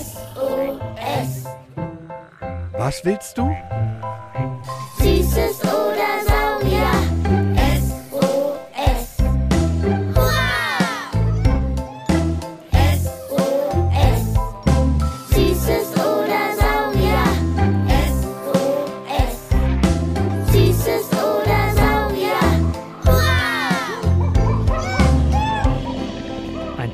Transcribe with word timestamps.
SOS. 0.00 1.46
Was 2.78 3.04
willst 3.04 3.36
du? 3.36 3.50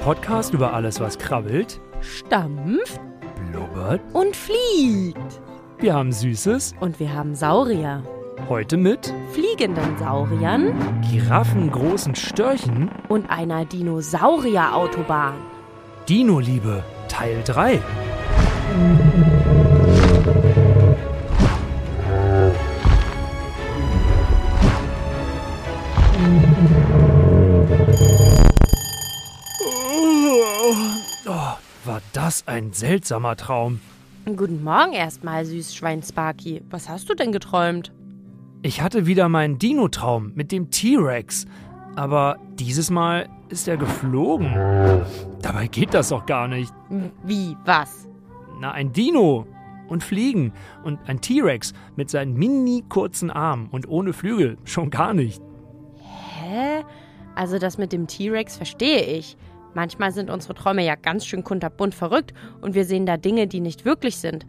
Podcast 0.06 0.54
über 0.54 0.72
alles, 0.72 1.00
was 1.00 1.18
krabbelt, 1.18 1.80
stampft 2.00 3.00
blubbert. 3.50 4.00
und 4.12 4.36
fliegt. 4.36 5.40
Wir 5.78 5.94
haben 5.94 6.12
Süßes, 6.12 6.76
Und 6.78 7.00
wir 7.00 7.12
haben 7.12 7.34
Saurier. 7.34 8.04
heute 8.48 8.76
mit 8.76 9.12
Fliegenden 9.32 9.98
Sauriern 9.98 11.02
Giraffengroßen 11.10 12.14
Störchen, 12.14 12.88
und 13.08 13.28
einer 13.28 13.64
Dinosaurierautobahn. 13.64 15.34
Dino-Liebe, 16.08 16.84
Teil 17.08 17.42
3. 17.44 17.80
ein 32.46 32.72
seltsamer 32.72 33.36
Traum. 33.36 33.80
Guten 34.24 34.62
Morgen 34.64 34.92
erstmal, 34.92 35.44
Süßschwein 35.44 36.02
Sparky. 36.02 36.62
Was 36.70 36.88
hast 36.88 37.08
du 37.08 37.14
denn 37.14 37.32
geträumt? 37.32 37.92
Ich 38.62 38.80
hatte 38.80 39.06
wieder 39.06 39.28
meinen 39.28 39.58
Dino-Traum 39.58 40.32
mit 40.34 40.52
dem 40.52 40.70
T-Rex. 40.70 41.46
Aber 41.94 42.38
dieses 42.54 42.90
Mal 42.90 43.28
ist 43.48 43.68
er 43.68 43.76
geflogen. 43.76 44.52
Dabei 45.42 45.66
geht 45.68 45.94
das 45.94 46.08
doch 46.08 46.26
gar 46.26 46.48
nicht. 46.48 46.72
Wie, 47.24 47.56
was? 47.64 48.08
Na, 48.60 48.72
ein 48.72 48.92
Dino 48.92 49.46
und 49.88 50.02
Fliegen 50.02 50.52
und 50.82 50.98
ein 51.06 51.20
T-Rex 51.20 51.72
mit 51.94 52.10
seinen 52.10 52.34
mini 52.34 52.84
kurzen 52.88 53.30
Armen 53.30 53.68
und 53.70 53.88
ohne 53.88 54.12
Flügel 54.12 54.58
schon 54.64 54.90
gar 54.90 55.14
nicht. 55.14 55.40
Hä? 56.40 56.84
Also 57.34 57.58
das 57.58 57.78
mit 57.78 57.92
dem 57.92 58.06
T-Rex 58.06 58.56
verstehe 58.56 59.02
ich. 59.02 59.36
Manchmal 59.76 60.10
sind 60.10 60.30
unsere 60.30 60.54
Träume 60.54 60.82
ja 60.82 60.94
ganz 60.94 61.26
schön 61.26 61.44
kunterbunt 61.44 61.94
verrückt 61.94 62.32
und 62.62 62.74
wir 62.74 62.86
sehen 62.86 63.04
da 63.04 63.18
Dinge, 63.18 63.46
die 63.46 63.60
nicht 63.60 63.84
wirklich 63.84 64.16
sind. 64.16 64.46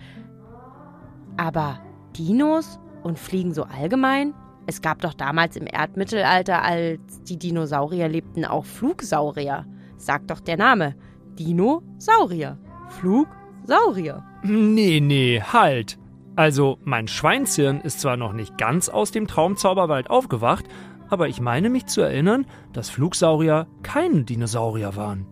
Aber 1.35 1.81
Dinos 2.17 2.79
und 3.03 3.19
Fliegen 3.19 3.53
so 3.53 3.63
allgemein? 3.63 4.33
Es 4.67 4.81
gab 4.81 5.01
doch 5.01 5.13
damals 5.13 5.57
im 5.57 5.67
Erdmittelalter, 5.67 6.61
als 6.61 7.21
die 7.23 7.37
Dinosaurier 7.37 8.07
lebten, 8.07 8.45
auch 8.45 8.63
Flugsaurier. 8.63 9.65
Sagt 9.97 10.31
doch 10.31 10.39
der 10.39 10.55
Name. 10.55 10.95
Dinosaurier. 11.37 12.57
Flugsaurier. 12.87 14.23
Nee, 14.43 15.01
nee, 15.01 15.41
halt. 15.41 15.99
Also, 16.37 16.77
mein 16.85 17.09
Schweinshirn 17.09 17.81
ist 17.81 17.99
zwar 17.99 18.15
noch 18.15 18.31
nicht 18.31 18.57
ganz 18.57 18.87
aus 18.87 19.11
dem 19.11 19.27
Traumzauberwald 19.27 20.09
aufgewacht, 20.09 20.63
aber 21.09 21.27
ich 21.27 21.41
meine 21.41 21.69
mich 21.69 21.85
zu 21.85 22.01
erinnern, 22.01 22.45
dass 22.73 22.89
Flugsaurier 22.89 23.67
keine 23.83 24.23
Dinosaurier 24.23 24.95
waren. 24.95 25.25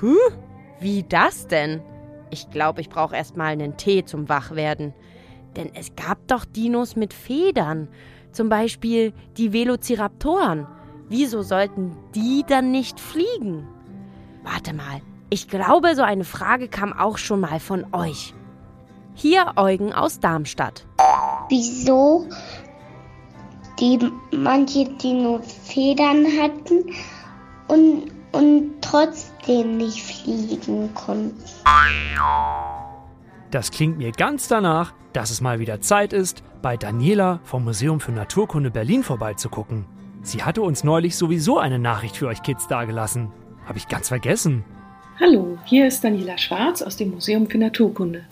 Huh? 0.00 0.16
Wie 0.80 1.02
das 1.02 1.46
denn? 1.46 1.80
Ich 2.30 2.50
glaube, 2.50 2.80
ich 2.80 2.88
brauche 2.88 3.14
erstmal 3.14 3.52
einen 3.52 3.76
Tee 3.76 4.04
zum 4.04 4.28
Wachwerden. 4.28 4.94
Denn 5.56 5.70
es 5.74 5.94
gab 5.96 6.26
doch 6.28 6.44
Dinos 6.44 6.96
mit 6.96 7.12
Federn. 7.12 7.88
Zum 8.32 8.48
Beispiel 8.48 9.12
die 9.36 9.52
Velociraptoren. 9.52 10.66
Wieso 11.08 11.42
sollten 11.42 11.94
die 12.14 12.42
dann 12.46 12.70
nicht 12.70 12.98
fliegen? 12.98 13.68
Warte 14.42 14.72
mal. 14.72 15.02
Ich 15.28 15.48
glaube, 15.48 15.94
so 15.94 16.02
eine 16.02 16.24
Frage 16.24 16.68
kam 16.68 16.92
auch 16.92 17.18
schon 17.18 17.40
mal 17.40 17.60
von 17.60 17.86
euch. 17.92 18.34
Hier 19.14 19.52
Eugen 19.56 19.92
aus 19.92 20.20
Darmstadt. 20.20 20.86
wieso 21.50 22.26
die 23.82 23.98
manche 24.30 24.84
Dino 24.84 25.40
Federn 25.64 26.24
hatten 26.40 26.84
und, 27.66 28.12
und 28.30 28.70
trotzdem 28.80 29.76
nicht 29.76 30.00
fliegen 30.00 30.94
konnten. 30.94 31.34
Das 33.50 33.72
klingt 33.72 33.98
mir 33.98 34.12
ganz 34.12 34.46
danach, 34.46 34.94
dass 35.12 35.30
es 35.30 35.40
mal 35.40 35.58
wieder 35.58 35.80
Zeit 35.80 36.12
ist, 36.12 36.44
bei 36.62 36.76
Daniela 36.76 37.40
vom 37.42 37.64
Museum 37.64 37.98
für 37.98 38.12
Naturkunde 38.12 38.70
Berlin 38.70 39.02
vorbeizugucken. 39.02 39.84
Sie 40.22 40.44
hatte 40.44 40.62
uns 40.62 40.84
neulich 40.84 41.16
sowieso 41.16 41.58
eine 41.58 41.80
Nachricht 41.80 42.16
für 42.16 42.28
euch 42.28 42.44
Kids 42.44 42.68
dagelassen. 42.68 43.32
Habe 43.66 43.78
ich 43.78 43.88
ganz 43.88 44.08
vergessen. 44.08 44.64
Hallo, 45.18 45.58
hier 45.64 45.88
ist 45.88 46.04
Daniela 46.04 46.38
Schwarz 46.38 46.82
aus 46.82 46.96
dem 46.96 47.10
Museum 47.10 47.50
für 47.50 47.58
Naturkunde. 47.58 48.24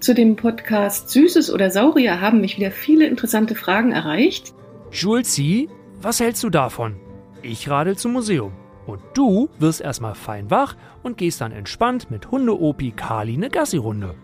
Zu 0.00 0.14
dem 0.14 0.34
Podcast 0.34 1.10
Süßes 1.10 1.52
oder 1.52 1.70
Saurier 1.70 2.20
haben 2.20 2.40
mich 2.40 2.58
wieder 2.58 2.72
viele 2.72 3.06
interessante 3.06 3.54
Fragen 3.54 3.92
erreicht. 3.92 4.52
Julzi, 4.96 5.68
was 6.00 6.20
hältst 6.20 6.42
du 6.42 6.48
davon? 6.48 6.96
Ich 7.42 7.68
radel 7.68 7.98
zum 7.98 8.14
Museum. 8.14 8.52
Und 8.86 9.02
du 9.12 9.50
wirst 9.58 9.82
erstmal 9.82 10.14
fein 10.14 10.50
wach 10.50 10.74
und 11.02 11.18
gehst 11.18 11.42
dann 11.42 11.52
entspannt 11.52 12.10
mit 12.10 12.30
Hunde-Opi 12.30 12.92
Kali 12.92 13.34
eine 13.34 13.50
Gassi-Runde. 13.50 14.14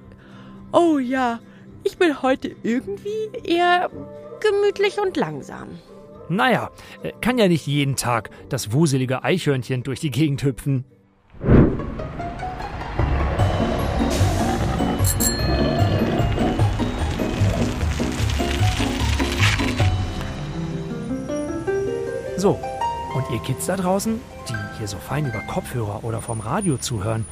Oh 0.73 0.99
ja, 0.99 1.41
ich 1.85 1.99
bin 1.99 2.23
heute 2.23 2.57
irgendwie 2.63 3.11
eher 3.45 3.91
gemütlich 4.41 4.99
und 4.99 5.15
langsam. 5.19 5.69
Naja, 6.31 6.71
äh, 7.03 7.13
kann 7.21 7.37
ja 7.37 7.49
nicht 7.49 7.67
jeden 7.67 7.97
Tag 7.97 8.31
das 8.49 8.73
wuselige 8.73 9.25
Eichhörnchen 9.25 9.83
durch 9.83 10.01
die 10.01 10.11
Gegend 10.11 10.43
hüpfen. 10.43 10.87
Ihr 23.33 23.39
Kids 23.39 23.67
da 23.67 23.77
draußen, 23.77 24.21
die 24.49 24.79
hier 24.79 24.87
so 24.87 24.99
fein 24.99 25.27
über 25.27 25.41
Kopfhörer 25.41 26.05
oder 26.05 26.21
vom 26.21 26.41
Radio 26.41 26.77
zuhören, 26.77 27.25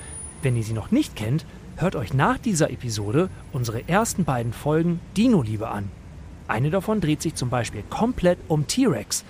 wenn 0.43 0.56
ihr 0.56 0.62
sie 0.62 0.72
noch 0.72 0.91
nicht 0.91 1.15
kennt, 1.15 1.44
hört 1.77 1.94
euch 1.94 2.15
nach 2.15 2.38
dieser 2.38 2.71
Episode 2.71 3.28
unsere 3.53 3.87
ersten 3.88 4.25
beiden 4.25 4.53
Folgen 4.53 5.00
Dino-Liebe 5.16 5.69
an. 5.69 5.91
Eine 6.49 6.71
davon 6.71 7.00
dreht 7.00 7.21
sich 7.21 7.34
zum 7.34 7.50
Beispiel 7.50 7.83
komplett 7.91 8.39
um 8.49 8.66
T-Rex. 8.66 9.25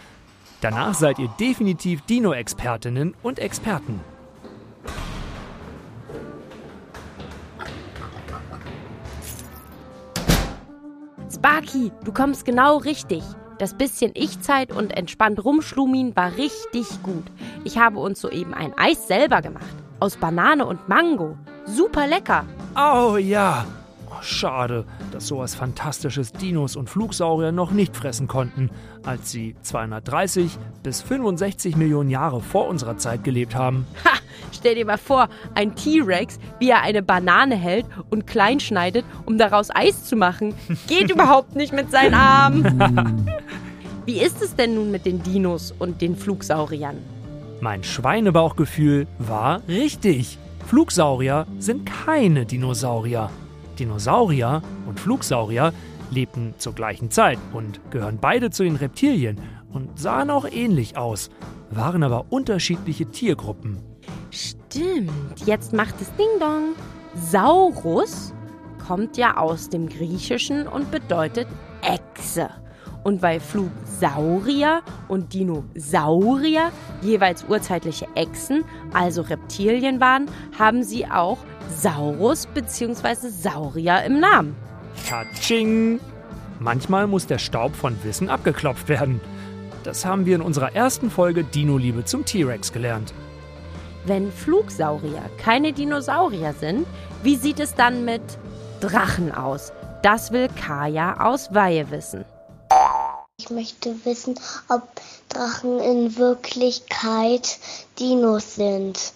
Danach 0.60 0.94
seid 0.94 1.18
ihr 1.18 1.28
definitiv 1.40 2.02
Dino-Expertinnen 2.02 3.14
und 3.22 3.40
Experten. 3.40 4.00
Sparky, 11.32 11.90
du 12.04 12.12
kommst 12.12 12.44
genau 12.44 12.76
richtig. 12.76 13.24
Das 13.60 13.74
bisschen 13.74 14.12
Ich-Zeit 14.14 14.72
und 14.72 14.96
entspannt 14.96 15.44
rumschlumin 15.44 16.16
war 16.16 16.34
richtig 16.38 16.86
gut. 17.02 17.24
Ich 17.62 17.76
habe 17.76 17.98
uns 17.98 18.18
soeben 18.18 18.54
ein 18.54 18.72
Eis 18.78 19.06
selber 19.06 19.42
gemacht. 19.42 19.76
Aus 19.98 20.16
Banane 20.16 20.64
und 20.64 20.88
Mango. 20.88 21.36
Super 21.66 22.06
lecker. 22.06 22.46
Oh 22.74 23.18
ja. 23.18 23.66
Schade, 24.22 24.84
dass 25.12 25.26
sowas 25.26 25.54
Fantastisches 25.54 26.32
Dinos 26.32 26.76
und 26.76 26.90
Flugsaurier 26.90 27.52
noch 27.52 27.70
nicht 27.70 27.96
fressen 27.96 28.28
konnten, 28.28 28.70
als 29.04 29.30
sie 29.30 29.56
230 29.62 30.58
bis 30.82 31.02
65 31.02 31.76
Millionen 31.76 32.10
Jahre 32.10 32.40
vor 32.40 32.68
unserer 32.68 32.96
Zeit 32.98 33.24
gelebt 33.24 33.54
haben. 33.54 33.86
Ha! 34.04 34.10
Stell 34.52 34.74
dir 34.74 34.84
mal 34.84 34.98
vor, 34.98 35.28
ein 35.54 35.74
T-Rex, 35.74 36.38
wie 36.58 36.70
er 36.70 36.82
eine 36.82 37.02
Banane 37.02 37.56
hält 37.56 37.86
und 38.10 38.26
klein 38.26 38.60
schneidet, 38.60 39.04
um 39.26 39.38
daraus 39.38 39.68
Eis 39.72 40.04
zu 40.04 40.16
machen. 40.16 40.54
Geht 40.86 41.10
überhaupt 41.12 41.56
nicht 41.56 41.72
mit 41.72 41.90
seinen 41.90 42.14
Armen. 42.14 43.24
Wie 44.06 44.20
ist 44.20 44.42
es 44.42 44.56
denn 44.56 44.74
nun 44.74 44.90
mit 44.90 45.06
den 45.06 45.22
Dinos 45.22 45.72
und 45.78 46.00
den 46.00 46.16
Flugsauriern? 46.16 46.96
Mein 47.60 47.84
Schweinebauchgefühl 47.84 49.06
war 49.18 49.60
richtig. 49.68 50.38
Flugsaurier 50.66 51.46
sind 51.58 51.86
keine 51.86 52.46
Dinosaurier. 52.46 53.30
Dinosaurier 53.80 54.62
und 54.86 55.00
Flugsaurier 55.00 55.72
lebten 56.10 56.54
zur 56.58 56.74
gleichen 56.74 57.10
Zeit 57.10 57.38
und 57.52 57.80
gehören 57.90 58.18
beide 58.20 58.50
zu 58.50 58.62
den 58.62 58.76
Reptilien 58.76 59.40
und 59.72 59.98
sahen 59.98 60.30
auch 60.30 60.44
ähnlich 60.44 60.96
aus, 60.96 61.30
waren 61.70 62.02
aber 62.02 62.26
unterschiedliche 62.30 63.06
Tiergruppen. 63.06 63.78
Stimmt, 64.30 65.10
jetzt 65.46 65.72
macht 65.72 66.00
es 66.00 66.12
Ding 66.16 66.38
Dong. 66.38 66.74
Saurus 67.14 68.34
kommt 68.86 69.16
ja 69.16 69.36
aus 69.36 69.68
dem 69.68 69.88
Griechischen 69.88 70.66
und 70.66 70.90
bedeutet 70.90 71.46
Echse. 71.82 72.50
Und 73.02 73.22
weil 73.22 73.40
Flugsaurier 73.40 74.82
und 75.08 75.32
Dinosaurier 75.32 76.70
jeweils 77.00 77.44
urzeitliche 77.48 78.06
Echsen, 78.14 78.62
also 78.92 79.22
Reptilien 79.22 80.00
waren, 80.00 80.26
haben 80.58 80.82
sie 80.82 81.06
auch 81.06 81.38
Saurus 81.76 82.46
bzw. 82.46 83.28
Saurier 83.28 84.02
im 84.04 84.20
Namen. 84.20 84.56
Katsching! 85.08 86.00
Manchmal 86.58 87.06
muss 87.06 87.26
der 87.26 87.38
Staub 87.38 87.74
von 87.74 88.02
Wissen 88.04 88.28
abgeklopft 88.28 88.88
werden. 88.88 89.20
Das 89.82 90.04
haben 90.04 90.26
wir 90.26 90.34
in 90.34 90.42
unserer 90.42 90.74
ersten 90.74 91.10
Folge 91.10 91.42
Dino-Liebe 91.44 92.04
zum 92.04 92.24
T-Rex 92.24 92.72
gelernt. 92.72 93.14
Wenn 94.04 94.30
Flugsaurier 94.30 95.22
keine 95.38 95.72
Dinosaurier 95.72 96.52
sind, 96.52 96.86
wie 97.22 97.36
sieht 97.36 97.60
es 97.60 97.74
dann 97.74 98.04
mit 98.04 98.22
Drachen 98.80 99.32
aus? 99.32 99.72
Das 100.02 100.32
will 100.32 100.48
Kaya 100.48 101.20
aus 101.20 101.52
Weihe 101.54 101.90
wissen. 101.90 102.24
Ich 103.38 103.50
möchte 103.50 103.94
wissen, 104.04 104.34
ob 104.68 104.82
Drachen 105.28 105.80
in 105.80 106.16
Wirklichkeit 106.16 107.58
Dinos 107.98 108.56
sind. 108.56 109.12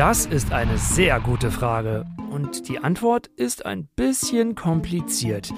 Das 0.00 0.24
ist 0.24 0.50
eine 0.50 0.78
sehr 0.78 1.20
gute 1.20 1.50
Frage. 1.50 2.06
Und 2.30 2.70
die 2.70 2.78
Antwort 2.78 3.26
ist 3.36 3.66
ein 3.66 3.86
bisschen 3.96 4.54
kompliziert. 4.54 5.52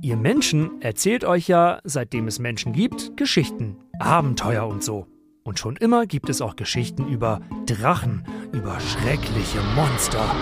Ihr 0.00 0.16
Menschen 0.16 0.80
erzählt 0.80 1.22
euch 1.22 1.48
ja, 1.48 1.80
seitdem 1.84 2.26
es 2.26 2.38
Menschen 2.38 2.72
gibt, 2.72 3.14
Geschichten, 3.18 3.76
Abenteuer 3.98 4.66
und 4.66 4.82
so. 4.82 5.06
Und 5.42 5.58
schon 5.58 5.76
immer 5.76 6.06
gibt 6.06 6.30
es 6.30 6.40
auch 6.40 6.56
Geschichten 6.56 7.06
über 7.08 7.42
Drachen, 7.66 8.24
über 8.52 8.80
schreckliche 8.80 9.60
Monster. 9.76 10.34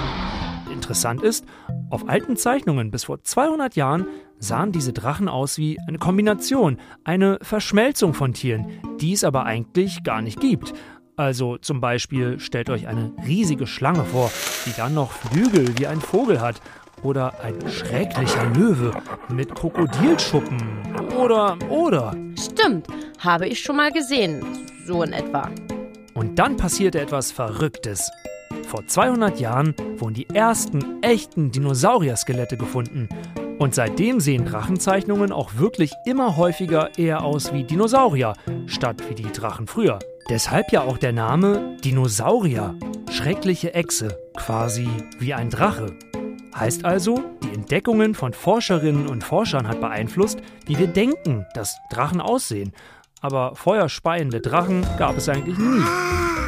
Interessant 0.73 1.23
ist, 1.23 1.45
auf 1.91 2.09
alten 2.09 2.37
Zeichnungen 2.37 2.93
bis 2.93 3.05
vor 3.05 3.25
200 3.25 3.75
Jahren 3.75 4.07
sahen 4.39 4.71
diese 4.71 4.93
Drachen 4.93 5.29
aus 5.29 5.59
wie 5.59 5.81
eine 5.89 5.99
Kombination, 5.99 6.79
eine 7.03 7.39
Verschmelzung 7.43 8.15
von 8.15 8.35
Tieren, 8.35 8.67
die 9.01 9.13
es 9.13 9.25
aber 9.25 9.47
eigentlich 9.47 10.05
gar 10.05 10.23
nicht 10.23 10.41
gibt. 10.41 10.75
Also 11.17 11.59
zum 11.59 11.81
Beispiel 11.81 12.41
stellt 12.41 12.71
euch 12.71 12.87
eine 12.87 13.13
riesige 13.27 13.67
Schlange 13.67 14.05
vor, 14.05 14.31
die 14.67 14.73
dann 14.77 14.95
noch 14.95 15.13
Flügel 15.13 15.79
wie 15.79 15.87
ein 15.87 16.01
Vogel 16.01 16.41
hat. 16.41 16.61
Oder 17.03 17.41
ein 17.41 17.57
schrecklicher 17.69 18.47
Löwe 18.55 18.93
mit 19.29 19.55
Krokodilschuppen. 19.55 20.59
Oder, 21.19 21.59
oder. 21.69 22.15
Stimmt, 22.39 22.87
habe 23.19 23.49
ich 23.49 23.61
schon 23.61 23.77
mal 23.77 23.91
gesehen, 23.91 24.45
so 24.87 25.03
in 25.03 25.13
etwa. 25.13 25.51
Und 26.15 26.39
dann 26.39 26.57
passierte 26.57 27.01
etwas 27.01 27.33
Verrücktes. 27.33 28.11
Vor 28.69 28.87
200 28.87 29.41
Jahren 29.41 29.75
wurden 29.97 30.15
die 30.15 30.29
ersten 30.31 31.03
echten 31.03 31.51
Dinosaurier-Skelette 31.51 32.57
gefunden. 32.57 33.09
Und 33.59 33.75
seitdem 33.75 34.21
sehen 34.21 34.45
Drachenzeichnungen 34.45 35.33
auch 35.33 35.57
wirklich 35.57 35.93
immer 36.05 36.37
häufiger 36.37 36.99
eher 36.99 37.23
aus 37.23 37.53
wie 37.53 37.65
Dinosaurier, 37.65 38.35
statt 38.67 39.03
wie 39.09 39.15
die 39.15 39.31
Drachen 39.31 39.67
früher. 39.67 39.99
Deshalb 40.29 40.73
ja 40.73 40.83
auch 40.83 40.99
der 40.99 41.13
Name 41.13 41.77
Dinosaurier, 41.85 42.75
schreckliche 43.11 43.75
Echse, 43.75 44.19
quasi 44.37 44.89
wie 45.19 45.35
ein 45.35 45.51
Drache. 45.51 45.97
Heißt 46.55 46.85
also, 46.85 47.23
die 47.43 47.55
Entdeckungen 47.55 48.15
von 48.15 48.33
Forscherinnen 48.33 49.09
und 49.09 49.25
Forschern 49.25 49.67
hat 49.67 49.81
beeinflusst, 49.81 50.41
wie 50.67 50.79
wir 50.79 50.87
denken, 50.87 51.47
dass 51.55 51.77
Drachen 51.91 52.21
aussehen. 52.21 52.73
Aber 53.21 53.55
feuerspeiende 53.55 54.41
Drachen 54.41 54.85
gab 54.99 55.17
es 55.17 55.29
eigentlich 55.29 55.59
nie. 55.59 55.85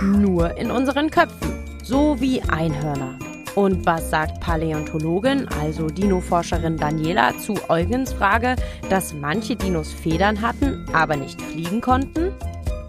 Nur 0.03 0.57
in 0.57 0.71
unseren 0.71 1.11
Köpfen, 1.11 1.65
so 1.83 2.21
wie 2.21 2.43
Einhörner. 2.43 3.19
Und 3.55 3.87
was 3.87 4.11
sagt 4.11 4.41
Paläontologin, 4.41 5.47
also 5.61 5.87
Dino-Forscherin 5.87 6.77
Daniela, 6.77 7.39
zu 7.39 7.55
Eugens 7.69 8.13
Frage, 8.13 8.57
dass 8.91 9.15
manche 9.15 9.55
Dinos 9.55 9.93
Federn 9.93 10.41
hatten, 10.41 10.85
aber 10.93 11.17
nicht 11.17 11.41
fliegen 11.41 11.81
konnten? 11.81 12.33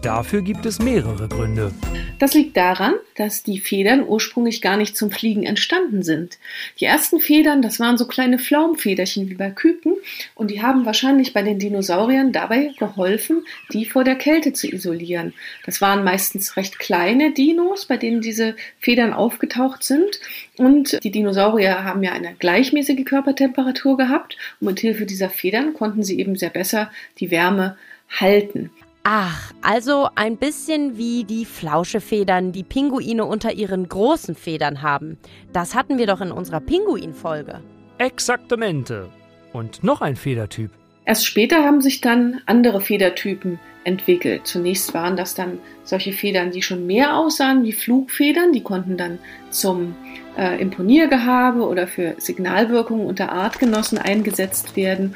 Dafür 0.05 0.43
gibt 0.43 0.67
es 0.67 0.77
mehrere 0.77 1.27
Gründe. 1.27 1.71
Das 2.19 2.35
liegt 2.35 2.55
daran, 2.55 2.93
dass 3.15 3.41
die 3.41 3.57
Federn 3.57 4.07
ursprünglich 4.07 4.61
gar 4.61 4.77
nicht 4.77 4.95
zum 4.95 5.09
Fliegen 5.09 5.41
entstanden 5.41 6.03
sind. 6.03 6.37
Die 6.79 6.85
ersten 6.85 7.19
Federn, 7.19 7.63
das 7.63 7.79
waren 7.79 7.97
so 7.97 8.05
kleine 8.05 8.37
Flaumfederchen 8.37 9.31
wie 9.31 9.33
bei 9.33 9.49
Küken 9.49 9.95
und 10.35 10.51
die 10.51 10.61
haben 10.61 10.85
wahrscheinlich 10.85 11.33
bei 11.33 11.41
den 11.41 11.57
Dinosauriern 11.57 12.31
dabei 12.31 12.69
geholfen, 12.77 13.47
die 13.73 13.85
vor 13.85 14.03
der 14.03 14.13
Kälte 14.13 14.53
zu 14.53 14.71
isolieren. 14.71 15.33
Das 15.65 15.81
waren 15.81 16.03
meistens 16.03 16.55
recht 16.55 16.77
kleine 16.77 17.33
Dinos, 17.33 17.87
bei 17.87 17.97
denen 17.97 18.21
diese 18.21 18.55
Federn 18.77 19.11
aufgetaucht 19.11 19.83
sind 19.83 20.19
und 20.57 21.03
die 21.03 21.11
Dinosaurier 21.11 21.83
haben 21.83 22.03
ja 22.03 22.11
eine 22.11 22.35
gleichmäßige 22.37 23.05
Körpertemperatur 23.05 23.97
gehabt 23.97 24.37
und 24.59 24.67
mit 24.67 24.79
Hilfe 24.81 25.07
dieser 25.07 25.31
Federn 25.31 25.73
konnten 25.73 26.03
sie 26.03 26.19
eben 26.19 26.35
sehr 26.35 26.51
besser 26.51 26.91
die 27.17 27.31
Wärme 27.31 27.75
halten. 28.07 28.69
Ach, 29.07 29.53
also 29.61 30.09
ein 30.15 30.35
bisschen 30.37 30.97
wie 30.97 31.25
die 31.25 31.45
Flauschefedern, 31.45 32.51
die 32.51 32.63
Pinguine 32.63 33.23
unter 33.25 33.53
ihren 33.53 33.87
großen 33.87 34.33
Federn 34.33 34.81
haben. 34.81 35.19
Das 35.53 35.75
hatten 35.75 35.99
wir 35.99 36.07
doch 36.07 36.21
in 36.21 36.31
unserer 36.31 36.59
Pinguin-Folge. 36.59 37.61
Exaktamente. 37.99 39.07
Und 39.53 39.83
noch 39.83 40.01
ein 40.01 40.15
Federtyp. 40.15 40.71
Erst 41.05 41.27
später 41.27 41.63
haben 41.63 41.81
sich 41.81 42.01
dann 42.01 42.41
andere 42.47 42.81
Federtypen 42.81 43.59
entwickelt. 43.83 44.47
Zunächst 44.47 44.95
waren 44.95 45.15
das 45.15 45.35
dann 45.35 45.59
solche 45.83 46.11
Federn, 46.11 46.49
die 46.49 46.63
schon 46.63 46.87
mehr 46.87 47.15
aussahen 47.15 47.63
wie 47.63 47.73
Flugfedern. 47.73 48.53
Die 48.53 48.63
konnten 48.63 48.97
dann 48.97 49.19
zum 49.51 49.95
äh, 50.35 50.59
Imponiergehabe 50.59 51.61
oder 51.61 51.85
für 51.85 52.15
Signalwirkungen 52.17 53.05
unter 53.05 53.31
Artgenossen 53.31 53.99
eingesetzt 53.99 54.75
werden. 54.75 55.15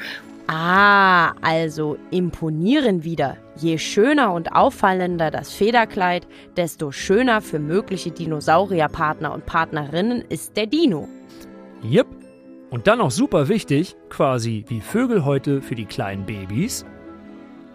Ah, 0.52 1.34
also 1.42 1.96
imponieren 2.10 3.04
wieder. 3.04 3.36
Je 3.54 3.78
schöner 3.78 4.32
und 4.32 4.50
auffallender 4.50 5.30
das 5.30 5.52
Federkleid, 5.52 6.26
desto 6.56 6.90
schöner 6.90 7.40
für 7.40 7.60
mögliche 7.60 8.10
Dinosaurierpartner 8.10 9.32
und 9.32 9.46
Partnerinnen 9.46 10.24
ist 10.28 10.56
der 10.56 10.66
Dino. 10.66 11.06
Jep. 11.84 12.08
Und 12.68 12.88
dann 12.88 13.00
auch 13.00 13.12
super 13.12 13.46
wichtig, 13.48 13.94
quasi 14.08 14.64
wie 14.66 14.80
Vögel 14.80 15.24
heute 15.24 15.62
für 15.62 15.76
die 15.76 15.86
kleinen 15.86 16.26
Babys. 16.26 16.84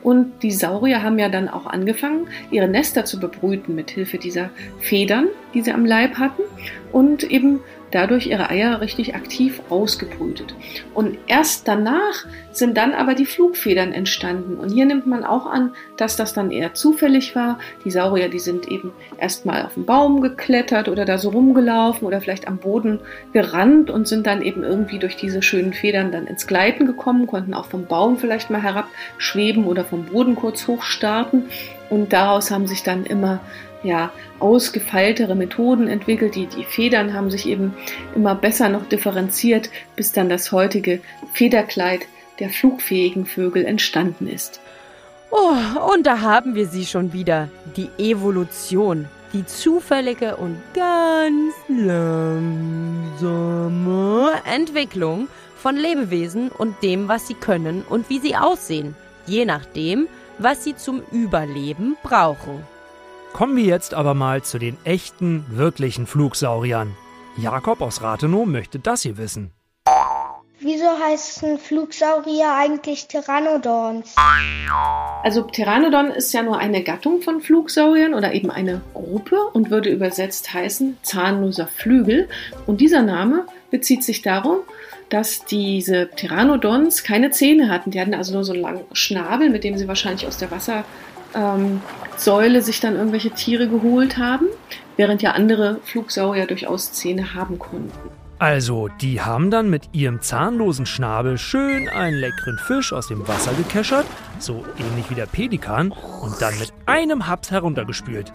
Und 0.04 0.44
die 0.44 0.52
Saurier 0.52 1.02
haben 1.02 1.18
ja 1.18 1.30
dann 1.30 1.48
auch 1.48 1.68
angefangen, 1.68 2.28
ihre 2.52 2.68
Nester 2.68 3.06
zu 3.06 3.22
bebrüten 3.22 3.74
mit 3.74 3.90
Hilfe 3.90 4.18
dieser 4.18 4.50
Federn, 4.80 5.30
die 5.54 5.62
sie 5.62 5.72
am 5.72 5.86
Leib 5.86 6.18
hatten 6.18 6.44
und 6.92 7.24
eben 7.24 7.62
dadurch 7.92 8.28
ihre 8.28 8.50
Eier 8.50 8.82
richtig 8.82 9.16
aktiv 9.16 9.62
ausgebrütet. 9.70 10.56
Und 10.94 11.18
erst 11.28 11.68
danach 11.68 12.26
sind 12.52 12.78
dann 12.78 12.94
aber 12.94 13.16
die 13.16 13.26
Flugfedern 13.26 13.92
entstanden. 13.94 14.56
Und 14.58 14.70
hier 14.70 14.86
nimmt 14.86 15.08
man 15.08 15.24
auch 15.24 15.46
an, 15.46 15.74
dass 15.98 16.16
das 16.16 16.34
dann 16.34 16.52
eher 16.52 16.74
zufällig 16.74 17.36
war. 17.36 17.60
Die 17.84 17.92
Saurier, 17.92 18.30
die 18.30 18.40
sind 18.40 18.70
eben 18.70 18.92
erstmal 19.18 19.64
auf 19.64 19.76
den 19.76 19.86
Baum 19.86 20.22
geklettert 20.22 20.90
oder 20.90 21.06
da 21.06 21.18
so 21.18 21.30
rumgelaufen 21.30 22.08
oder 22.08 22.22
vielleicht 22.22 22.48
am 22.48 22.58
Boden 22.58 23.00
gerannt 23.34 23.90
und 23.90 24.08
sind 24.08 24.28
dann 24.28 24.42
eben 24.42 24.64
irgendwie 24.64 25.00
durch 25.00 25.16
diese 25.16 25.42
schönen 25.42 25.74
Federn 25.74 26.12
dann 26.12 26.28
ins 26.28 26.48
Gleiten 26.48 26.86
gekommen, 26.86 27.28
konnten 27.28 27.54
auch 27.54 27.66
vom 27.66 27.86
Baum 27.86 28.18
vielleicht 28.18 28.50
mal 28.50 28.62
herabschweben 28.62 29.66
oder 29.66 29.84
vom 29.84 30.06
Boden 30.06 30.36
kurz 30.36 30.68
hochstarten. 30.68 31.46
Und 31.90 32.14
daraus 32.14 32.52
haben 32.52 32.68
sich 32.68 32.84
dann 32.84 33.06
immer 33.06 33.40
ja, 33.84 34.12
ausgefeiltere 34.40 35.36
Methoden 35.36 35.88
entwickelt. 35.88 36.36
Die, 36.36 36.48
die 36.48 36.66
Federn 36.66 37.14
haben 37.14 37.32
sich 37.32 37.48
eben 37.48 37.74
immer 38.16 38.36
besser 38.36 38.70
noch 38.70 38.86
differenziert, 38.88 39.70
bis 39.96 40.12
dann 40.12 40.30
das 40.30 40.52
heutige 40.52 41.00
Federkleid 41.34 42.02
der 42.40 42.50
flugfähigen 42.50 43.26
Vögel 43.26 43.66
entstanden 43.66 44.28
ist. 44.28 44.60
Oh, 45.32 45.56
und 45.94 46.06
da 46.08 46.22
haben 46.22 46.56
wir 46.56 46.68
sie 46.68 46.86
schon 46.86 47.12
wieder. 47.14 47.50
Die 47.76 47.90
Evolution. 47.98 49.08
Die 49.34 49.46
zufällige 49.46 50.38
und 50.38 50.62
ganz 50.74 51.54
langsame 51.68 52.72
Entwicklung 54.46 55.28
von 55.58 55.76
Lebewesen 55.76 56.48
und 56.50 56.82
dem, 56.84 57.10
was 57.10 57.28
sie 57.28 57.34
können 57.34 57.84
und 57.90 58.10
wie 58.10 58.20
sie 58.20 58.38
aussehen. 58.38 58.96
Je 59.26 59.44
nachdem, 59.44 60.08
was 60.38 60.64
sie 60.64 60.76
zum 60.76 61.02
Überleben 61.12 61.98
brauchen. 62.04 62.64
Kommen 63.34 63.58
wir 63.58 63.66
jetzt 63.66 63.94
aber 63.94 64.14
mal 64.14 64.44
zu 64.44 64.60
den 64.60 64.78
echten, 64.86 65.46
wirklichen 65.50 66.08
Flugsauriern. 66.08 66.96
Jakob 67.38 67.82
aus 67.82 68.02
Rathenow 68.02 68.46
möchte 68.46 68.80
das 68.80 69.02
hier 69.02 69.18
wissen. 69.18 69.52
Wieso 70.60 70.86
heißen 70.88 71.60
Flugsaurier 71.60 72.54
eigentlich 72.56 73.10
Pteranodons? 73.10 74.16
Also 75.22 75.44
Pteranodon 75.44 76.12
ist 76.12 76.34
ja 76.34 76.44
nur 76.44 76.58
eine 76.58 76.82
Gattung 76.82 77.22
von 77.22 77.42
Flugsauriern 77.42 78.14
oder 78.14 78.34
eben 78.34 78.50
eine 78.50 78.82
Gruppe 78.94 79.38
und 79.52 79.70
würde 79.70 79.90
übersetzt 79.90 80.54
heißen 80.54 80.98
zahnloser 81.04 81.68
Flügel. 81.68 82.30
Und 82.66 82.80
dieser 82.80 83.02
Name 83.02 83.46
bezieht 83.70 84.04
sich 84.04 84.22
darum, 84.22 84.60
dass 85.10 85.46
diese 85.46 86.08
Pteranodons 86.08 87.04
keine 87.04 87.32
Zähne 87.32 87.70
hatten. 87.70 87.92
Die 87.92 88.00
hatten 88.00 88.14
also 88.14 88.34
nur 88.34 88.44
so 88.44 88.54
einen 88.54 88.62
langen 88.62 88.86
Schnabel, 88.94 89.50
mit 89.50 89.64
dem 89.64 89.78
sie 89.78 89.88
wahrscheinlich 89.88 90.28
aus 90.28 90.38
der 90.38 90.50
Wassersäule 91.36 92.62
sich 92.62 92.80
dann 92.80 92.96
irgendwelche 92.96 93.32
Tiere 93.32 93.68
geholt 93.68 94.18
haben, 94.18 94.48
während 94.98 95.22
ja 95.22 95.32
andere 95.32 95.80
Flugsaurier 95.84 96.48
durchaus 96.48 96.94
Zähne 96.94 97.34
haben 97.34 97.60
konnten. 97.60 97.92
Also, 98.38 98.90
die 99.00 99.22
haben 99.22 99.50
dann 99.50 99.70
mit 99.70 99.90
ihrem 99.94 100.22
zahnlosen 100.22 100.86
Schnabel 100.86 101.38
schön 101.38 101.88
einen 101.88 102.18
leckeren 102.18 102.58
Fisch 102.58 102.92
aus 102.92 103.08
dem 103.08 103.26
Wasser 103.30 103.54
gekeschert, 103.54 104.06
so 104.40 104.66
ähnlich 104.78 105.10
wie 105.10 105.16
der 105.16 105.26
Pelikan, 105.26 105.92
und 106.22 106.42
dann 106.42 106.60
mit 106.60 106.74
einem 106.86 107.28
Haps 107.28 107.52
heruntergespült. 107.52 108.34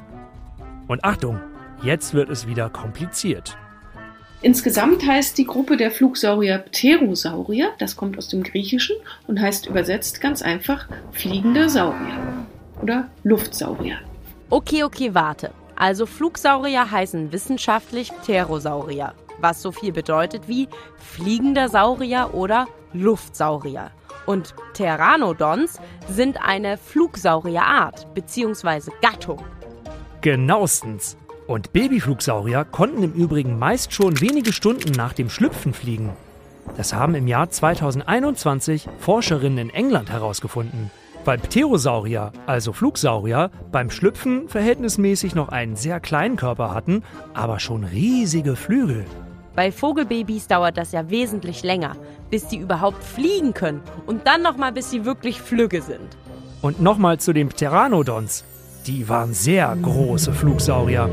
Und 0.89 1.05
Achtung, 1.05 1.39
jetzt 1.83 2.15
wird 2.15 2.31
es 2.31 2.47
wieder 2.47 2.71
kompliziert. 2.71 3.59
Insgesamt 4.43 5.07
heißt 5.07 5.37
die 5.37 5.45
Gruppe 5.45 5.77
der 5.77 5.91
Flugsaurier 5.91 6.59
Pterosaurier, 6.59 7.73
das 7.79 7.97
kommt 7.97 8.17
aus 8.17 8.29
dem 8.29 8.43
Griechischen 8.43 8.97
und 9.27 9.39
heißt 9.39 9.67
übersetzt 9.67 10.21
ganz 10.23 10.41
einfach 10.41 10.89
fliegende 11.13 11.69
Saurier 11.69 12.47
oder 12.81 13.09
Luftsaurier. 13.23 13.99
Okay, 14.49 14.83
okay, 14.83 15.11
warte. 15.13 15.51
Also 15.77 16.07
Flugsaurier 16.07 16.91
heißen 16.91 17.33
wissenschaftlich 17.33 18.13
Pterosaurier, 18.23 19.13
was 19.41 19.61
so 19.61 19.73
viel 19.73 19.93
bedeutet 19.93 20.49
wie 20.49 20.69
fliegender 20.97 21.69
Saurier 21.69 22.31
oder 22.33 22.67
Luftsaurier. 22.95 23.91
Und 24.25 24.55
Pteranodons 24.73 25.79
sind 26.09 26.39
eine 26.43 26.79
Flugsaurierart 26.79 28.15
bzw. 28.15 28.91
Gattung. 29.03 29.43
Genauestens. 30.23 31.17
Und 31.51 31.73
Babyflugsaurier 31.73 32.65
konnten 32.65 33.03
im 33.03 33.13
Übrigen 33.13 33.59
meist 33.59 33.93
schon 33.93 34.21
wenige 34.21 34.53
Stunden 34.53 34.93
nach 34.93 35.13
dem 35.13 35.29
Schlüpfen 35.29 35.75
fliegen. 35.75 36.11
Das 36.77 36.93
haben 36.93 37.17
im 37.17 37.27
Jahr 37.27 37.51
2021 37.51 38.89
Forscherinnen 39.01 39.59
in 39.59 39.71
England 39.71 40.11
herausgefunden. 40.11 40.93
Weil 41.25 41.39
Pterosaurier, 41.39 42.31
also 42.47 42.73
Flugsaurier, 42.73 43.51
beim 43.73 43.91
Schlüpfen 43.91 44.49
verhältnismäßig 44.49 45.35
noch 45.35 45.49
einen 45.49 45.75
sehr 45.75 45.99
kleinen 45.99 46.37
Körper 46.37 46.73
hatten, 46.73 47.03
aber 47.35 47.59
schon 47.59 47.83
riesige 47.83 48.55
Flügel. 48.55 49.05
Bei 49.57 49.73
Vogelbabys 49.73 50.47
dauert 50.47 50.77
das 50.77 50.93
ja 50.93 51.11
wesentlich 51.11 51.65
länger, 51.65 51.97
bis 52.31 52.47
die 52.47 52.59
überhaupt 52.59 53.03
fliegen 53.03 53.55
können 53.55 53.83
und 54.07 54.25
dann 54.29 54.43
nochmal, 54.43 54.71
bis 54.71 54.91
sie 54.91 55.05
wirklich 55.05 55.43
flügge 55.43 55.83
sind. 55.83 56.17
Und 56.63 56.81
nochmal 56.81 57.19
zu 57.19 57.33
den 57.33 57.49
Pteranodons. 57.49 58.45
Die 58.87 59.09
waren 59.11 59.35
sehr 59.35 59.77
große 59.81 60.33
Flugsaurier. 60.33 61.11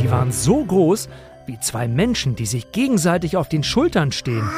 Die 0.00 0.10
waren 0.10 0.32
so 0.32 0.64
groß 0.64 1.08
wie 1.46 1.60
zwei 1.60 1.86
Menschen, 1.86 2.34
die 2.34 2.46
sich 2.46 2.72
gegenseitig 2.72 3.36
auf 3.36 3.48
den 3.48 3.62
Schultern 3.62 4.10
stehen. 4.10 4.50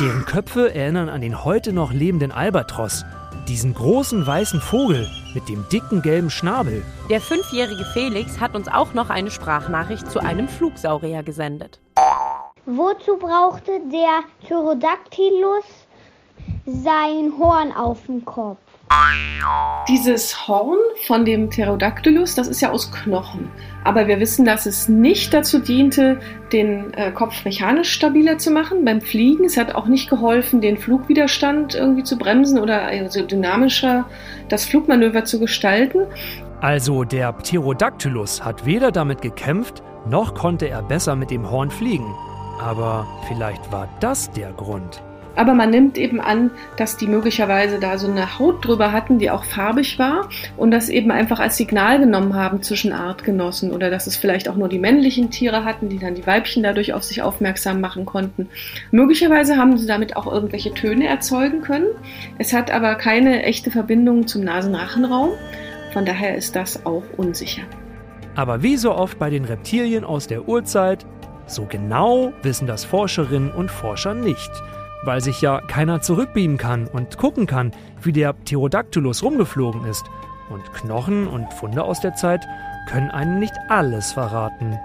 Deren 0.00 0.24
Köpfe 0.24 0.72
erinnern 0.72 1.08
an 1.08 1.20
den 1.20 1.44
heute 1.44 1.72
noch 1.72 1.92
lebenden 1.92 2.30
Albatros. 2.30 3.04
Diesen 3.48 3.74
großen 3.74 4.24
weißen 4.24 4.60
Vogel 4.60 5.08
mit 5.34 5.48
dem 5.48 5.64
dicken 5.72 6.00
gelben 6.02 6.30
Schnabel. 6.30 6.84
Der 7.10 7.20
fünfjährige 7.20 7.84
Felix 7.92 8.38
hat 8.40 8.54
uns 8.54 8.68
auch 8.68 8.94
noch 8.94 9.10
eine 9.10 9.30
Sprachnachricht 9.30 10.10
zu 10.10 10.20
einem 10.20 10.48
Flugsaurier 10.48 11.22
gesendet. 11.22 11.80
Wozu 12.66 13.16
brauchte 13.16 13.80
der 13.92 14.22
Pterodactylus 14.42 15.64
sein 16.66 17.32
Horn 17.38 17.72
auf 17.72 17.98
dem 18.06 18.24
Kopf? 18.24 18.58
Dieses 19.88 20.48
Horn 20.48 20.78
von 21.06 21.24
dem 21.24 21.48
Pterodactylus, 21.48 22.34
das 22.34 22.48
ist 22.48 22.60
ja 22.60 22.70
aus 22.70 22.90
Knochen. 22.90 23.50
Aber 23.84 24.08
wir 24.08 24.18
wissen, 24.18 24.44
dass 24.44 24.66
es 24.66 24.88
nicht 24.88 25.32
dazu 25.32 25.60
diente, 25.60 26.20
den 26.52 26.92
äh, 26.94 27.12
Kopf 27.12 27.44
mechanisch 27.44 27.92
stabiler 27.92 28.38
zu 28.38 28.50
machen 28.50 28.84
beim 28.84 29.00
Fliegen. 29.00 29.44
Es 29.44 29.56
hat 29.56 29.74
auch 29.74 29.86
nicht 29.86 30.10
geholfen, 30.10 30.60
den 30.60 30.76
Flugwiderstand 30.76 31.74
irgendwie 31.74 32.02
zu 32.02 32.18
bremsen 32.18 32.58
oder 32.58 32.82
also 32.82 33.22
dynamischer 33.22 34.06
das 34.48 34.64
Flugmanöver 34.64 35.24
zu 35.24 35.38
gestalten. 35.38 36.00
Also 36.60 37.04
der 37.04 37.32
Pterodactylus 37.32 38.44
hat 38.44 38.66
weder 38.66 38.90
damit 38.90 39.22
gekämpft, 39.22 39.82
noch 40.08 40.34
konnte 40.34 40.68
er 40.68 40.82
besser 40.82 41.14
mit 41.14 41.30
dem 41.30 41.48
Horn 41.50 41.70
fliegen. 41.70 42.12
Aber 42.60 43.06
vielleicht 43.28 43.70
war 43.70 43.88
das 44.00 44.30
der 44.30 44.52
Grund. 44.52 45.02
Aber 45.36 45.54
man 45.54 45.70
nimmt 45.70 45.98
eben 45.98 46.20
an, 46.20 46.50
dass 46.76 46.96
die 46.96 47.06
möglicherweise 47.06 47.78
da 47.78 47.98
so 47.98 48.10
eine 48.10 48.38
Haut 48.38 48.66
drüber 48.66 48.90
hatten, 48.90 49.18
die 49.18 49.30
auch 49.30 49.44
farbig 49.44 49.98
war 49.98 50.28
und 50.56 50.70
das 50.70 50.88
eben 50.88 51.10
einfach 51.10 51.38
als 51.38 51.58
Signal 51.58 52.00
genommen 52.00 52.34
haben 52.34 52.62
zwischen 52.62 52.92
Artgenossen 52.92 53.70
oder 53.70 53.90
dass 53.90 54.06
es 54.06 54.16
vielleicht 54.16 54.48
auch 54.48 54.56
nur 54.56 54.68
die 54.68 54.78
männlichen 54.78 55.30
Tiere 55.30 55.64
hatten, 55.64 55.90
die 55.90 55.98
dann 55.98 56.14
die 56.14 56.26
Weibchen 56.26 56.62
dadurch 56.62 56.94
auf 56.94 57.04
sich 57.04 57.22
aufmerksam 57.22 57.80
machen 57.80 58.06
konnten. 58.06 58.48
Möglicherweise 58.90 59.56
haben 59.56 59.76
sie 59.76 59.86
damit 59.86 60.16
auch 60.16 60.26
irgendwelche 60.26 60.72
Töne 60.72 61.06
erzeugen 61.06 61.60
können. 61.60 61.88
Es 62.38 62.52
hat 62.52 62.70
aber 62.70 62.94
keine 62.94 63.42
echte 63.42 63.70
Verbindung 63.70 64.26
zum 64.26 64.42
Nasenrachenraum. 64.42 65.30
Von 65.92 66.06
daher 66.06 66.36
ist 66.36 66.56
das 66.56 66.84
auch 66.86 67.04
unsicher. 67.16 67.62
Aber 68.34 68.62
wie 68.62 68.76
so 68.76 68.94
oft 68.94 69.18
bei 69.18 69.30
den 69.30 69.44
Reptilien 69.44 70.04
aus 70.04 70.26
der 70.26 70.48
Urzeit, 70.48 71.06
so 71.46 71.66
genau 71.66 72.32
wissen 72.42 72.66
das 72.66 72.84
Forscherinnen 72.84 73.50
und 73.50 73.70
Forscher 73.70 74.14
nicht 74.14 74.50
weil 75.06 75.20
sich 75.20 75.40
ja 75.40 75.60
keiner 75.60 76.02
zurückbeamen 76.02 76.58
kann 76.58 76.86
und 76.88 77.16
gucken 77.16 77.46
kann, 77.46 77.72
wie 78.02 78.12
der 78.12 78.32
Pterodactylus 78.32 79.22
rumgeflogen 79.22 79.84
ist. 79.86 80.04
Und 80.50 80.72
Knochen 80.74 81.26
und 81.26 81.52
Funde 81.54 81.82
aus 81.82 82.00
der 82.00 82.14
Zeit 82.14 82.46
können 82.88 83.10
einen 83.10 83.38
nicht 83.38 83.54
alles 83.68 84.12
verraten. 84.12 84.78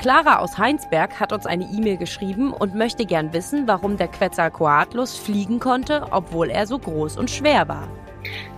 Clara 0.00 0.38
aus 0.38 0.58
Heinsberg 0.58 1.18
hat 1.18 1.32
uns 1.32 1.46
eine 1.46 1.64
E-Mail 1.64 1.96
geschrieben 1.96 2.52
und 2.52 2.74
möchte 2.74 3.06
gern 3.06 3.32
wissen, 3.32 3.66
warum 3.66 3.96
der 3.96 4.08
Quetzalcoatlus 4.08 5.16
fliegen 5.16 5.58
konnte, 5.58 6.06
obwohl 6.10 6.50
er 6.50 6.66
so 6.66 6.78
groß 6.78 7.16
und 7.16 7.30
schwer 7.30 7.66
war. 7.66 7.88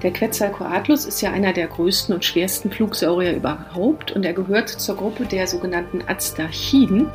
Der 0.02 0.12
Quetzalcoatlus 0.12 1.04
ist 1.04 1.20
ja 1.20 1.30
einer 1.30 1.52
der 1.52 1.68
größten 1.68 2.14
und 2.14 2.24
schwersten 2.24 2.70
Flugsaurier 2.70 3.36
überhaupt 3.36 4.12
und 4.12 4.24
er 4.24 4.32
gehört 4.32 4.68
zur 4.68 4.96
Gruppe 4.96 5.26
der 5.26 5.46
sogenannten 5.46 6.02
Aztachiden. 6.06 7.08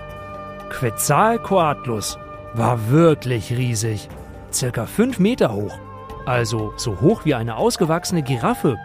Quetzalcoatlus 0.69 2.17
war 2.53 2.89
wirklich 2.89 3.51
riesig. 3.51 4.09
Circa 4.51 4.85
fünf 4.85 5.19
Meter 5.19 5.53
hoch. 5.53 5.77
Also 6.25 6.73
so 6.77 7.01
hoch 7.01 7.25
wie 7.25 7.33
eine 7.33 7.57
ausgewachsene 7.57 8.21
Giraffe. 8.21 8.77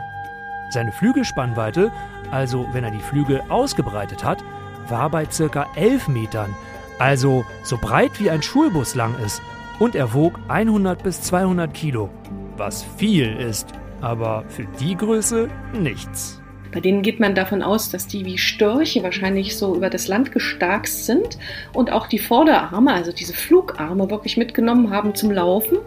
Seine 0.71 0.93
Flügelspannweite, 0.93 1.93
also 2.31 2.67
wenn 2.73 2.85
er 2.85 2.91
die 2.91 2.99
Flügel 2.99 3.43
ausgebreitet 3.49 4.25
hat, 4.25 4.43
war 4.89 5.11
bei 5.11 5.27
circa 5.31 5.67
elf 5.77 6.09
Metern. 6.09 6.55
Also 6.99 7.45
so 7.63 7.77
breit 7.77 8.19
wie 8.19 8.31
ein 8.31 8.43
Schulbus 8.43 8.95
lang 8.95 9.15
ist. 9.25 9.41
Und 9.79 9.95
er 9.95 10.13
wog 10.13 10.41
100 10.49 11.03
bis 11.03 11.23
200 11.23 11.73
Kilo. 11.73 12.11
Was 12.57 12.83
viel 12.97 13.37
ist, 13.37 13.73
aber 14.01 14.45
für 14.49 14.65
die 14.81 14.97
Größe 14.97 15.49
nichts. 15.73 16.43
Bei 16.73 16.81
denen 16.81 17.03
geht 17.03 17.21
man 17.21 17.35
davon 17.35 17.63
aus, 17.63 17.91
dass 17.91 18.07
die 18.07 18.25
wie 18.25 18.39
Störche 18.39 19.03
wahrscheinlich 19.03 19.57
so 19.57 19.75
über 19.75 19.91
das 19.91 20.09
Land 20.09 20.33
gestarkst 20.33 21.07
sind 21.07 21.39
und 21.73 21.91
auch 21.93 22.07
die 22.07 22.19
Vorderarme, 22.19 22.93
also 22.93 23.13
diese 23.13 23.35
Flugarme, 23.35 24.11
wirklich 24.11 24.37
mitgenommen 24.37 24.91
haben 24.91 25.15
zum 25.15 25.31
Laufen 25.31 25.79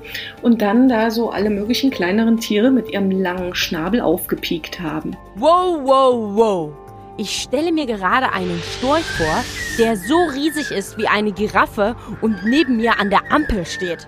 und 0.41 0.61
dann 0.61 0.89
da 0.89 1.11
so 1.11 1.29
alle 1.29 1.49
möglichen 1.49 1.91
kleineren 1.91 2.37
Tiere 2.37 2.71
mit 2.71 2.91
ihrem 2.91 3.11
langen 3.11 3.55
Schnabel 3.55 4.01
aufgepiekt 4.01 4.79
haben. 4.79 5.15
Wow, 5.35 5.79
wow, 5.83 6.35
wow. 6.35 6.73
Ich 7.17 7.41
stelle 7.41 7.71
mir 7.71 7.85
gerade 7.85 8.31
einen 8.31 8.59
Storch 8.77 9.03
vor, 9.03 9.43
der 9.77 9.97
so 9.97 10.17
riesig 10.33 10.71
ist 10.71 10.97
wie 10.97 11.07
eine 11.07 11.31
Giraffe 11.31 11.95
und 12.21 12.43
neben 12.45 12.77
mir 12.77 12.99
an 12.99 13.09
der 13.09 13.31
Ampel 13.31 13.65
steht. 13.65 14.07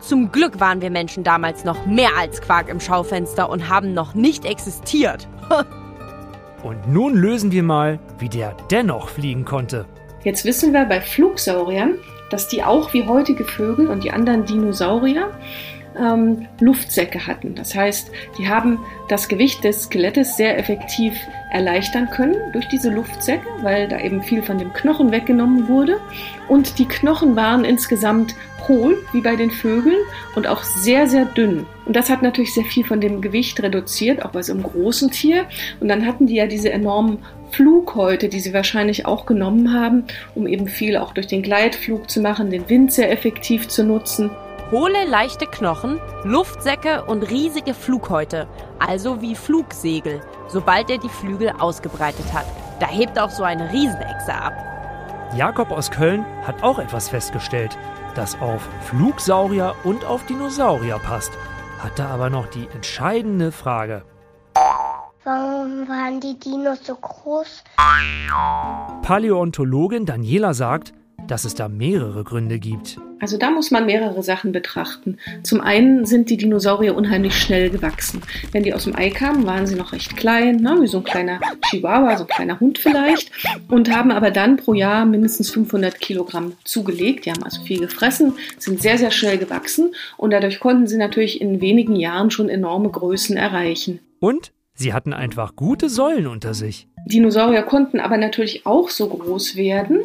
Zum 0.00 0.32
Glück 0.32 0.58
waren 0.58 0.80
wir 0.80 0.90
Menschen 0.90 1.22
damals 1.22 1.64
noch 1.64 1.86
mehr 1.86 2.10
als 2.18 2.40
Quark 2.40 2.68
im 2.68 2.80
Schaufenster 2.80 3.48
und 3.48 3.68
haben 3.68 3.94
noch 3.94 4.14
nicht 4.14 4.44
existiert. 4.44 5.28
Und 6.62 6.88
nun 6.88 7.14
lösen 7.14 7.50
wir 7.50 7.62
mal, 7.62 7.98
wie 8.18 8.28
der 8.28 8.56
dennoch 8.70 9.08
fliegen 9.08 9.44
konnte. 9.44 9.86
Jetzt 10.24 10.44
wissen 10.44 10.72
wir 10.72 10.84
bei 10.84 11.00
Flugsauriern, 11.00 11.94
dass 12.30 12.48
die 12.48 12.62
auch 12.62 12.92
wie 12.92 13.06
heutige 13.06 13.44
Vögel 13.44 13.88
und 13.88 14.04
die 14.04 14.12
anderen 14.12 14.44
Dinosaurier 14.44 15.30
ähm, 15.98 16.46
Luftsäcke 16.60 17.26
hatten. 17.26 17.54
Das 17.54 17.74
heißt, 17.74 18.10
die 18.38 18.48
haben 18.48 18.78
das 19.08 19.28
Gewicht 19.28 19.64
des 19.64 19.84
Skelettes 19.84 20.36
sehr 20.36 20.58
effektiv 20.58 21.14
erleichtern 21.50 22.08
können 22.10 22.36
durch 22.52 22.66
diese 22.68 22.90
Luftsäcke, 22.90 23.46
weil 23.60 23.88
da 23.88 24.00
eben 24.00 24.22
viel 24.22 24.42
von 24.42 24.58
dem 24.58 24.72
Knochen 24.72 25.12
weggenommen 25.12 25.68
wurde. 25.68 25.98
Und 26.48 26.78
die 26.78 26.86
Knochen 26.86 27.36
waren 27.36 27.64
insgesamt 27.64 28.34
hohl, 28.68 28.98
wie 29.12 29.20
bei 29.20 29.36
den 29.36 29.50
Vögeln, 29.50 29.98
und 30.34 30.46
auch 30.46 30.62
sehr, 30.62 31.06
sehr 31.06 31.24
dünn. 31.24 31.66
Und 31.84 31.96
das 31.96 32.10
hat 32.10 32.22
natürlich 32.22 32.54
sehr 32.54 32.64
viel 32.64 32.84
von 32.84 33.00
dem 33.00 33.20
Gewicht 33.20 33.62
reduziert, 33.62 34.24
auch 34.24 34.30
bei 34.30 34.42
so 34.42 34.52
einem 34.52 34.62
großen 34.62 35.10
Tier. 35.10 35.46
Und 35.80 35.88
dann 35.88 36.06
hatten 36.06 36.26
die 36.26 36.36
ja 36.36 36.46
diese 36.46 36.70
enormen 36.70 37.18
Flughäute, 37.50 38.28
die 38.28 38.40
sie 38.40 38.54
wahrscheinlich 38.54 39.04
auch 39.04 39.26
genommen 39.26 39.74
haben, 39.74 40.04
um 40.34 40.46
eben 40.46 40.68
viel 40.68 40.96
auch 40.96 41.12
durch 41.12 41.26
den 41.26 41.42
Gleitflug 41.42 42.08
zu 42.08 42.20
machen, 42.20 42.50
den 42.50 42.68
Wind 42.68 42.92
sehr 42.92 43.10
effektiv 43.10 43.68
zu 43.68 43.84
nutzen. 43.84 44.30
Hohle, 44.72 45.04
leichte 45.04 45.46
Knochen, 45.46 46.00
Luftsäcke 46.24 47.04
und 47.04 47.24
riesige 47.24 47.74
Flughäute, 47.74 48.48
also 48.78 49.20
wie 49.20 49.34
Flugsegel, 49.34 50.22
sobald 50.48 50.88
er 50.88 50.96
die 50.96 51.10
Flügel 51.10 51.50
ausgebreitet 51.58 52.32
hat. 52.32 52.46
Da 52.80 52.86
hebt 52.86 53.18
auch 53.18 53.28
so 53.28 53.42
eine 53.42 53.70
Riesenechse 53.70 54.32
ab. 54.32 54.54
Jakob 55.36 55.72
aus 55.72 55.90
Köln 55.90 56.24
hat 56.46 56.62
auch 56.62 56.78
etwas 56.78 57.10
festgestellt, 57.10 57.76
das 58.14 58.40
auf 58.40 58.66
Flugsaurier 58.86 59.74
und 59.84 60.06
auf 60.06 60.24
Dinosaurier 60.24 60.98
passt, 61.00 61.32
hat 61.78 61.98
da 61.98 62.08
aber 62.08 62.30
noch 62.30 62.46
die 62.46 62.66
entscheidende 62.74 63.52
Frage. 63.52 64.04
Warum 65.22 65.86
waren 65.86 66.18
die 66.20 66.38
Dinos 66.38 66.78
so 66.82 66.94
groß? 66.94 67.62
Paläontologin 69.02 70.06
Daniela 70.06 70.54
sagt, 70.54 70.94
dass 71.28 71.44
es 71.44 71.54
da 71.54 71.68
mehrere 71.68 72.24
Gründe 72.24 72.58
gibt. 72.58 72.98
Also 73.22 73.38
da 73.38 73.50
muss 73.50 73.70
man 73.70 73.86
mehrere 73.86 74.22
Sachen 74.24 74.50
betrachten. 74.50 75.16
Zum 75.44 75.60
einen 75.60 76.04
sind 76.06 76.28
die 76.28 76.36
Dinosaurier 76.36 76.96
unheimlich 76.96 77.34
schnell 77.36 77.70
gewachsen. 77.70 78.20
Wenn 78.50 78.64
die 78.64 78.74
aus 78.74 78.84
dem 78.84 78.96
Ei 78.96 79.10
kamen, 79.10 79.46
waren 79.46 79.66
sie 79.66 79.76
noch 79.76 79.92
recht 79.92 80.16
klein, 80.16 80.56
ne, 80.56 80.76
wie 80.80 80.88
so 80.88 80.98
ein 80.98 81.04
kleiner 81.04 81.38
Chihuahua, 81.70 82.16
so 82.16 82.24
ein 82.24 82.28
kleiner 82.28 82.58
Hund 82.58 82.78
vielleicht, 82.78 83.30
und 83.68 83.94
haben 83.94 84.10
aber 84.10 84.32
dann 84.32 84.56
pro 84.56 84.74
Jahr 84.74 85.06
mindestens 85.06 85.50
500 85.50 86.00
Kilogramm 86.00 86.54
zugelegt. 86.64 87.26
Die 87.26 87.30
haben 87.30 87.44
also 87.44 87.62
viel 87.62 87.78
gefressen, 87.78 88.34
sind 88.58 88.82
sehr, 88.82 88.98
sehr 88.98 89.12
schnell 89.12 89.38
gewachsen 89.38 89.94
und 90.16 90.32
dadurch 90.32 90.58
konnten 90.58 90.88
sie 90.88 90.98
natürlich 90.98 91.40
in 91.40 91.60
wenigen 91.60 91.94
Jahren 91.94 92.32
schon 92.32 92.48
enorme 92.48 92.90
Größen 92.90 93.36
erreichen. 93.36 94.00
Und 94.18 94.50
sie 94.74 94.92
hatten 94.92 95.12
einfach 95.12 95.54
gute 95.54 95.88
Säulen 95.88 96.26
unter 96.26 96.54
sich. 96.54 96.88
Dinosaurier 97.06 97.62
konnten 97.62 98.00
aber 98.00 98.16
natürlich 98.16 98.66
auch 98.66 98.88
so 98.88 99.08
groß 99.08 99.56
werden, 99.56 100.00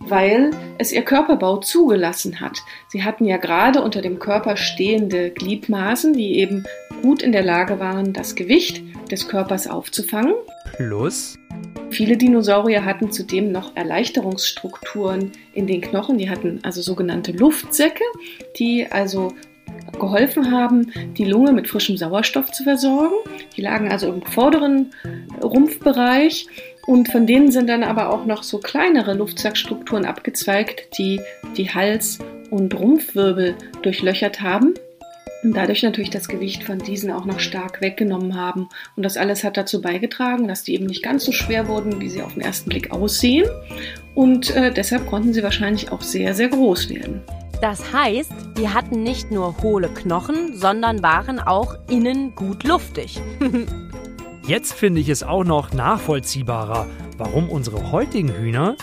weil 0.00 0.50
es 0.78 0.92
ihr 0.92 1.02
Körperbau 1.02 1.58
zugelassen 1.58 2.40
hat. 2.40 2.58
Sie 2.88 3.04
hatten 3.04 3.24
ja 3.24 3.36
gerade 3.36 3.82
unter 3.82 4.02
dem 4.02 4.18
Körper 4.18 4.56
stehende 4.56 5.30
Gliedmaßen, 5.30 6.12
die 6.12 6.38
eben 6.38 6.64
gut 7.02 7.22
in 7.22 7.32
der 7.32 7.42
Lage 7.42 7.78
waren, 7.78 8.12
das 8.12 8.34
Gewicht 8.34 8.82
des 9.10 9.28
Körpers 9.28 9.66
aufzufangen. 9.66 10.34
Plus, 10.76 11.38
Viele 11.90 12.16
Dinosaurier 12.16 12.84
hatten 12.84 13.10
zudem 13.10 13.50
noch 13.50 13.74
Erleichterungsstrukturen 13.74 15.32
in 15.54 15.66
den 15.66 15.80
Knochen. 15.80 16.18
Die 16.18 16.28
hatten 16.28 16.60
also 16.62 16.82
sogenannte 16.82 17.32
Luftsäcke, 17.32 18.04
die 18.58 18.86
also 18.90 19.32
geholfen 19.98 20.52
haben, 20.52 20.92
die 21.16 21.24
Lunge 21.24 21.52
mit 21.52 21.66
frischem 21.66 21.96
Sauerstoff 21.96 22.52
zu 22.52 22.64
versorgen. 22.64 23.16
Die 23.56 23.62
lagen 23.62 23.90
also 23.90 24.12
im 24.12 24.22
vorderen 24.22 24.92
Rumpfbereich 25.42 26.46
und 26.88 27.12
von 27.12 27.26
denen 27.26 27.50
sind 27.50 27.68
dann 27.68 27.84
aber 27.84 28.08
auch 28.08 28.24
noch 28.24 28.42
so 28.42 28.56
kleinere 28.60 29.12
Luftsackstrukturen 29.12 30.06
abgezweigt, 30.06 30.96
die 30.96 31.20
die 31.54 31.68
Hals- 31.68 32.18
und 32.48 32.72
Rumpfwirbel 32.72 33.56
durchlöchert 33.82 34.40
haben 34.40 34.72
und 35.44 35.54
dadurch 35.54 35.82
natürlich 35.82 36.08
das 36.08 36.28
Gewicht 36.28 36.64
von 36.64 36.78
diesen 36.78 37.12
auch 37.12 37.26
noch 37.26 37.40
stark 37.40 37.82
weggenommen 37.82 38.36
haben. 38.36 38.70
Und 38.96 39.02
das 39.02 39.18
alles 39.18 39.44
hat 39.44 39.58
dazu 39.58 39.82
beigetragen, 39.82 40.48
dass 40.48 40.62
die 40.62 40.72
eben 40.76 40.86
nicht 40.86 41.02
ganz 41.02 41.26
so 41.26 41.32
schwer 41.32 41.68
wurden, 41.68 42.00
wie 42.00 42.08
sie 42.08 42.22
auf 42.22 42.32
den 42.32 42.40
ersten 42.40 42.70
Blick 42.70 42.90
aussehen. 42.90 43.44
Und 44.14 44.56
äh, 44.56 44.72
deshalb 44.72 45.06
konnten 45.06 45.34
sie 45.34 45.42
wahrscheinlich 45.42 45.92
auch 45.92 46.00
sehr, 46.00 46.32
sehr 46.32 46.48
groß 46.48 46.88
werden. 46.88 47.20
Das 47.60 47.92
heißt, 47.92 48.32
die 48.56 48.70
hatten 48.70 49.02
nicht 49.02 49.30
nur 49.30 49.60
hohle 49.62 49.88
Knochen, 49.88 50.56
sondern 50.56 51.02
waren 51.02 51.38
auch 51.38 51.74
innen 51.90 52.34
gut 52.34 52.64
luftig. 52.64 53.20
jetzt 54.48 54.72
finde 54.72 55.00
ich 55.00 55.08
es 55.10 55.22
auch 55.22 55.44
noch 55.44 55.72
nachvollziehbarer, 55.72 56.86
warum 57.18 57.50
unsere 57.50 57.92
heutigen 57.92 58.32
Hühner 58.32 58.76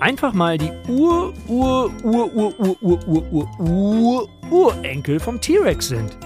einfach 0.00 0.32
mal 0.32 0.56
die 0.56 0.72
Ur, 0.88 1.34
Ur, 1.46 1.92
Ur, 2.02 2.34
Ur, 2.34 2.56
Ur, 2.58 2.76
Ur, 2.80 2.98
Ur, 3.06 3.30
Ur, 3.30 3.48
Ur, 3.60 4.28
Urenkel 4.50 5.20
vom 5.20 5.40
T-Rex 5.40 5.88
sind. 5.88 6.16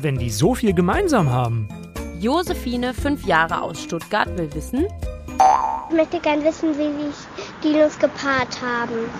Wenn 0.00 0.18
die 0.18 0.30
so 0.30 0.54
viel 0.54 0.72
gemeinsam 0.72 1.30
haben. 1.30 1.68
Josephine, 2.20 2.94
fünf 2.94 3.26
Jahre 3.26 3.62
aus 3.62 3.82
Stuttgart, 3.82 4.28
will 4.38 4.52
wissen, 4.54 4.86
Ich 5.90 5.96
möchte 5.96 6.20
gern 6.20 6.44
wissen, 6.44 6.70
wie 6.78 7.04
sich 7.04 7.16
Dinos 7.64 7.98
gepaart 7.98 8.60
haben. 8.62 9.10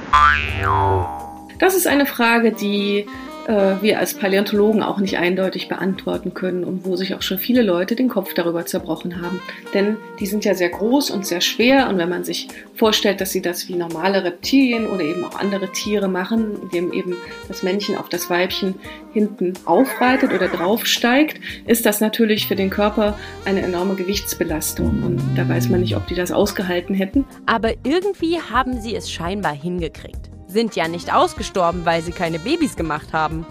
Das 1.59 1.75
ist 1.75 1.87
eine 1.87 2.07
Frage, 2.07 2.52
die 2.52 3.07
äh, 3.47 3.77
wir 3.81 3.99
als 3.99 4.15
Paläontologen 4.15 4.83
auch 4.83 4.99
nicht 4.99 5.19
eindeutig 5.19 5.69
beantworten 5.69 6.35
können 6.35 6.65
und 6.65 6.85
wo 6.85 6.97
sich 6.97 7.15
auch 7.15 7.23
schon 7.23 7.39
viele 7.39 7.63
Leute 7.63 7.97
den 7.97 8.09
Kopf 8.09 8.35
darüber 8.35 8.67
zerbrochen 8.67 9.21
haben. 9.21 9.41
Denn 9.75 9.97
die 10.21 10.27
sind 10.27 10.45
ja 10.45 10.55
sehr 10.55 10.71
groß 10.71 11.11
und 11.11 11.27
sehr 11.27 11.41
schwer 11.41 11.89
und 11.89 11.99
wenn 11.99 12.09
man 12.09 12.25
sich 12.25 12.49
vorstellt, 12.75 13.21
dass 13.21 13.33
sie 13.33 13.43
das 13.43 13.69
wie 13.69 13.75
normale 13.75 14.25
Reptilien 14.25 14.87
oder 14.87 15.03
eben 15.03 15.25
auch 15.25 15.39
andere 15.39 15.71
Tiere 15.73 16.09
machen, 16.09 16.57
indem 16.63 16.93
eben 16.93 17.17
das 17.49 17.63
Männchen 17.63 17.97
auf 17.97 18.09
das 18.09 18.31
Weibchen 18.31 18.75
hinten 19.13 19.55
aufreitet 19.65 20.33
oder 20.33 20.49
draufsteigt, 20.49 21.41
ist 21.67 21.87
das 21.87 22.01
natürlich 22.01 22.47
für 22.47 22.57
den 22.57 22.71
Körper 22.71 23.19
eine 23.45 23.63
enorme 23.63 23.95
Gewichtsbelastung 23.95 25.03
und 25.05 25.21
da 25.37 25.49
weiß 25.49 25.69
man 25.69 25.81
nicht, 25.81 25.97
ob 25.97 26.07
die 26.07 26.15
das 26.15 26.33
ausgehalten 26.33 26.95
hätten. 26.95 27.25
aber 27.47 27.75
irgendwie 27.85 28.41
haben 28.41 28.81
sie 28.81 28.95
es 28.95 29.11
scheinbar 29.11 29.55
hingekriegt. 29.55 30.31
Sind 30.52 30.76
ja 30.76 30.86
nicht 30.86 31.10
ausgestorben, 31.15 31.86
weil 31.86 32.02
sie 32.02 32.12
keine 32.12 32.38
Babys 32.38 32.76
gemacht 32.76 33.15
haben. 33.15 33.47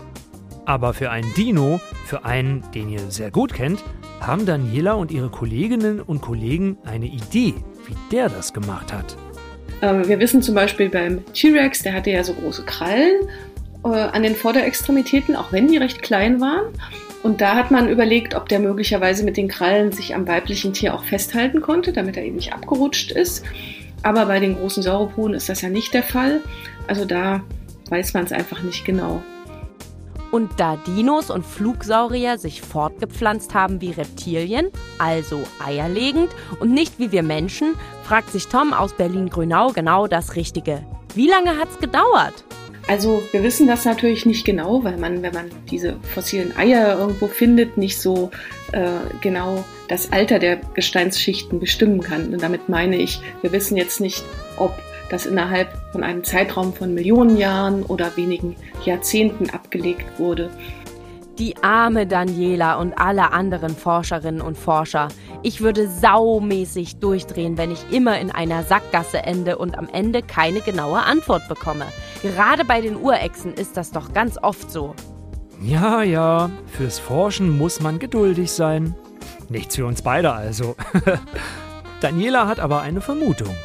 Aber 0.65 0.93
für 0.93 1.09
einen 1.09 1.33
Dino, 1.33 1.79
für 2.05 2.25
einen, 2.25 2.63
den 2.75 2.89
ihr 2.89 2.99
sehr 3.09 3.31
gut 3.31 3.55
kennt, 3.55 3.83
haben 4.19 4.45
Daniela 4.45 4.93
und 4.93 5.09
ihre 5.09 5.29
Kolleginnen 5.29 5.99
und 5.99 6.21
Kollegen 6.21 6.77
eine 6.85 7.07
Idee, 7.07 7.55
wie 7.87 7.95
der 8.11 8.29
das 8.29 8.53
gemacht 8.53 8.93
hat. 8.93 9.17
Äh, 9.81 10.07
Wir 10.07 10.19
wissen 10.19 10.43
zum 10.43 10.53
Beispiel 10.53 10.89
beim 10.89 11.25
T-Rex, 11.33 11.81
der 11.81 11.93
hatte 11.93 12.11
ja 12.11 12.23
so 12.23 12.33
große 12.33 12.65
Krallen 12.65 13.27
äh, 13.83 13.87
an 13.87 14.21
den 14.21 14.35
Vorderextremitäten, 14.35 15.35
auch 15.35 15.51
wenn 15.51 15.67
die 15.69 15.77
recht 15.77 16.03
klein 16.03 16.39
waren. 16.39 16.71
Und 17.23 17.41
da 17.41 17.55
hat 17.55 17.71
man 17.71 17.89
überlegt, 17.89 18.35
ob 18.35 18.47
der 18.47 18.59
möglicherweise 18.59 19.23
mit 19.23 19.37
den 19.37 19.47
Krallen 19.47 19.91
sich 19.91 20.13
am 20.13 20.27
weiblichen 20.27 20.73
Tier 20.73 20.93
auch 20.93 21.03
festhalten 21.03 21.61
konnte, 21.61 21.93
damit 21.93 22.15
er 22.15 22.23
eben 22.23 22.35
nicht 22.35 22.53
abgerutscht 22.53 23.11
ist. 23.11 23.43
Aber 24.03 24.25
bei 24.25 24.39
den 24.39 24.57
großen 24.57 24.83
Sauropoden 24.83 25.35
ist 25.35 25.49
das 25.49 25.61
ja 25.61 25.69
nicht 25.69 25.93
der 25.93 26.03
Fall. 26.03 26.41
Also 26.87 27.05
da 27.05 27.41
weiß 27.89 28.13
man 28.13 28.25
es 28.25 28.31
einfach 28.31 28.61
nicht 28.63 28.85
genau. 28.85 29.21
Und 30.31 30.49
da 30.57 30.77
Dinos 30.87 31.29
und 31.29 31.45
Flugsaurier 31.45 32.37
sich 32.37 32.61
fortgepflanzt 32.61 33.53
haben 33.53 33.81
wie 33.81 33.91
Reptilien, 33.91 34.71
also 34.97 35.41
eierlegend 35.63 36.29
und 36.61 36.71
nicht 36.71 36.99
wie 36.99 37.11
wir 37.11 37.21
Menschen, 37.21 37.73
fragt 38.03 38.31
sich 38.31 38.47
Tom 38.47 38.73
aus 38.73 38.93
Berlin-Grünau 38.93 39.73
genau 39.73 40.07
das 40.07 40.37
Richtige. 40.37 40.85
Wie 41.15 41.27
lange 41.27 41.57
hat's 41.57 41.79
gedauert? 41.79 42.45
Also 42.91 43.23
wir 43.31 43.41
wissen 43.41 43.67
das 43.67 43.85
natürlich 43.85 44.25
nicht 44.25 44.43
genau, 44.43 44.83
weil 44.83 44.97
man, 44.97 45.21
wenn 45.21 45.33
man 45.33 45.45
diese 45.69 45.95
fossilen 46.13 46.57
Eier 46.57 46.99
irgendwo 46.99 47.27
findet, 47.27 47.77
nicht 47.77 47.97
so 48.01 48.31
äh, 48.73 48.81
genau 49.21 49.63
das 49.87 50.11
Alter 50.11 50.39
der 50.39 50.57
Gesteinsschichten 50.73 51.61
bestimmen 51.61 52.01
kann. 52.01 52.33
Und 52.33 52.43
damit 52.43 52.67
meine 52.67 52.97
ich, 52.97 53.21
wir 53.41 53.53
wissen 53.53 53.77
jetzt 53.77 54.01
nicht, 54.01 54.25
ob 54.57 54.77
das 55.09 55.25
innerhalb 55.25 55.69
von 55.93 56.03
einem 56.03 56.25
Zeitraum 56.25 56.73
von 56.73 56.93
Millionen 56.93 57.37
Jahren 57.37 57.83
oder 57.83 58.17
wenigen 58.17 58.57
Jahrzehnten 58.83 59.49
abgelegt 59.51 60.19
wurde. 60.19 60.49
Die 61.39 61.55
arme 61.63 62.05
Daniela 62.05 62.77
und 62.77 62.91
alle 62.99 63.31
anderen 63.31 63.73
Forscherinnen 63.73 64.41
und 64.41 64.57
Forscher. 64.57 65.07
Ich 65.43 65.61
würde 65.61 65.87
saumäßig 65.87 66.97
durchdrehen, 66.97 67.57
wenn 67.57 67.71
ich 67.71 67.85
immer 67.89 68.19
in 68.19 68.31
einer 68.31 68.63
Sackgasse 68.63 69.19
ende 69.19 69.57
und 69.57 69.77
am 69.77 69.87
Ende 69.87 70.21
keine 70.21 70.59
genaue 70.59 70.99
Antwort 70.99 71.47
bekomme. 71.47 71.85
Gerade 72.21 72.65
bei 72.65 72.81
den 72.81 72.97
Urechsen 72.97 73.53
ist 73.53 73.77
das 73.77 73.91
doch 73.91 74.13
ganz 74.13 74.37
oft 74.41 74.71
so. 74.71 74.93
Ja, 75.61 76.03
ja, 76.03 76.49
fürs 76.67 76.99
Forschen 76.99 77.57
muss 77.57 77.81
man 77.81 77.99
geduldig 77.99 78.51
sein. 78.51 78.95
Nichts 79.49 79.75
für 79.75 79.85
uns 79.85 80.01
beide 80.01 80.31
also. 80.31 80.75
Daniela 82.01 82.47
hat 82.47 82.59
aber 82.59 82.81
eine 82.81 83.01
Vermutung. 83.01 83.55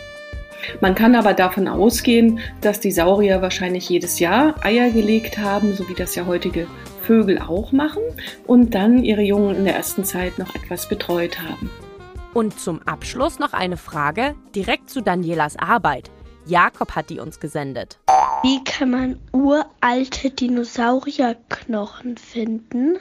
Man 0.80 0.94
kann 0.94 1.14
aber 1.14 1.32
davon 1.32 1.68
ausgehen, 1.68 2.40
dass 2.60 2.80
die 2.80 2.90
Saurier 2.90 3.40
wahrscheinlich 3.40 3.88
jedes 3.88 4.18
Jahr 4.18 4.54
Eier 4.64 4.90
gelegt 4.90 5.38
haben, 5.38 5.74
so 5.74 5.88
wie 5.88 5.94
das 5.94 6.14
ja 6.14 6.26
heutige 6.26 6.66
Vögel 7.02 7.38
auch 7.38 7.72
machen, 7.72 8.02
und 8.46 8.74
dann 8.74 9.04
ihre 9.04 9.22
Jungen 9.22 9.54
in 9.54 9.64
der 9.64 9.76
ersten 9.76 10.04
Zeit 10.04 10.38
noch 10.38 10.54
etwas 10.54 10.88
betreut 10.88 11.38
haben. 11.40 11.70
Und 12.34 12.58
zum 12.58 12.82
Abschluss 12.82 13.38
noch 13.38 13.52
eine 13.52 13.76
Frage 13.76 14.34
direkt 14.54 14.90
zu 14.90 15.02
Danielas 15.02 15.56
Arbeit. 15.56 16.10
Jakob 16.46 16.94
hat 16.94 17.10
die 17.10 17.18
uns 17.18 17.40
gesendet. 17.40 17.98
Wie 18.42 18.62
kann 18.62 18.90
man 18.90 19.18
uralte 19.32 20.30
Dinosaurierknochen 20.30 22.16
finden? 22.16 22.98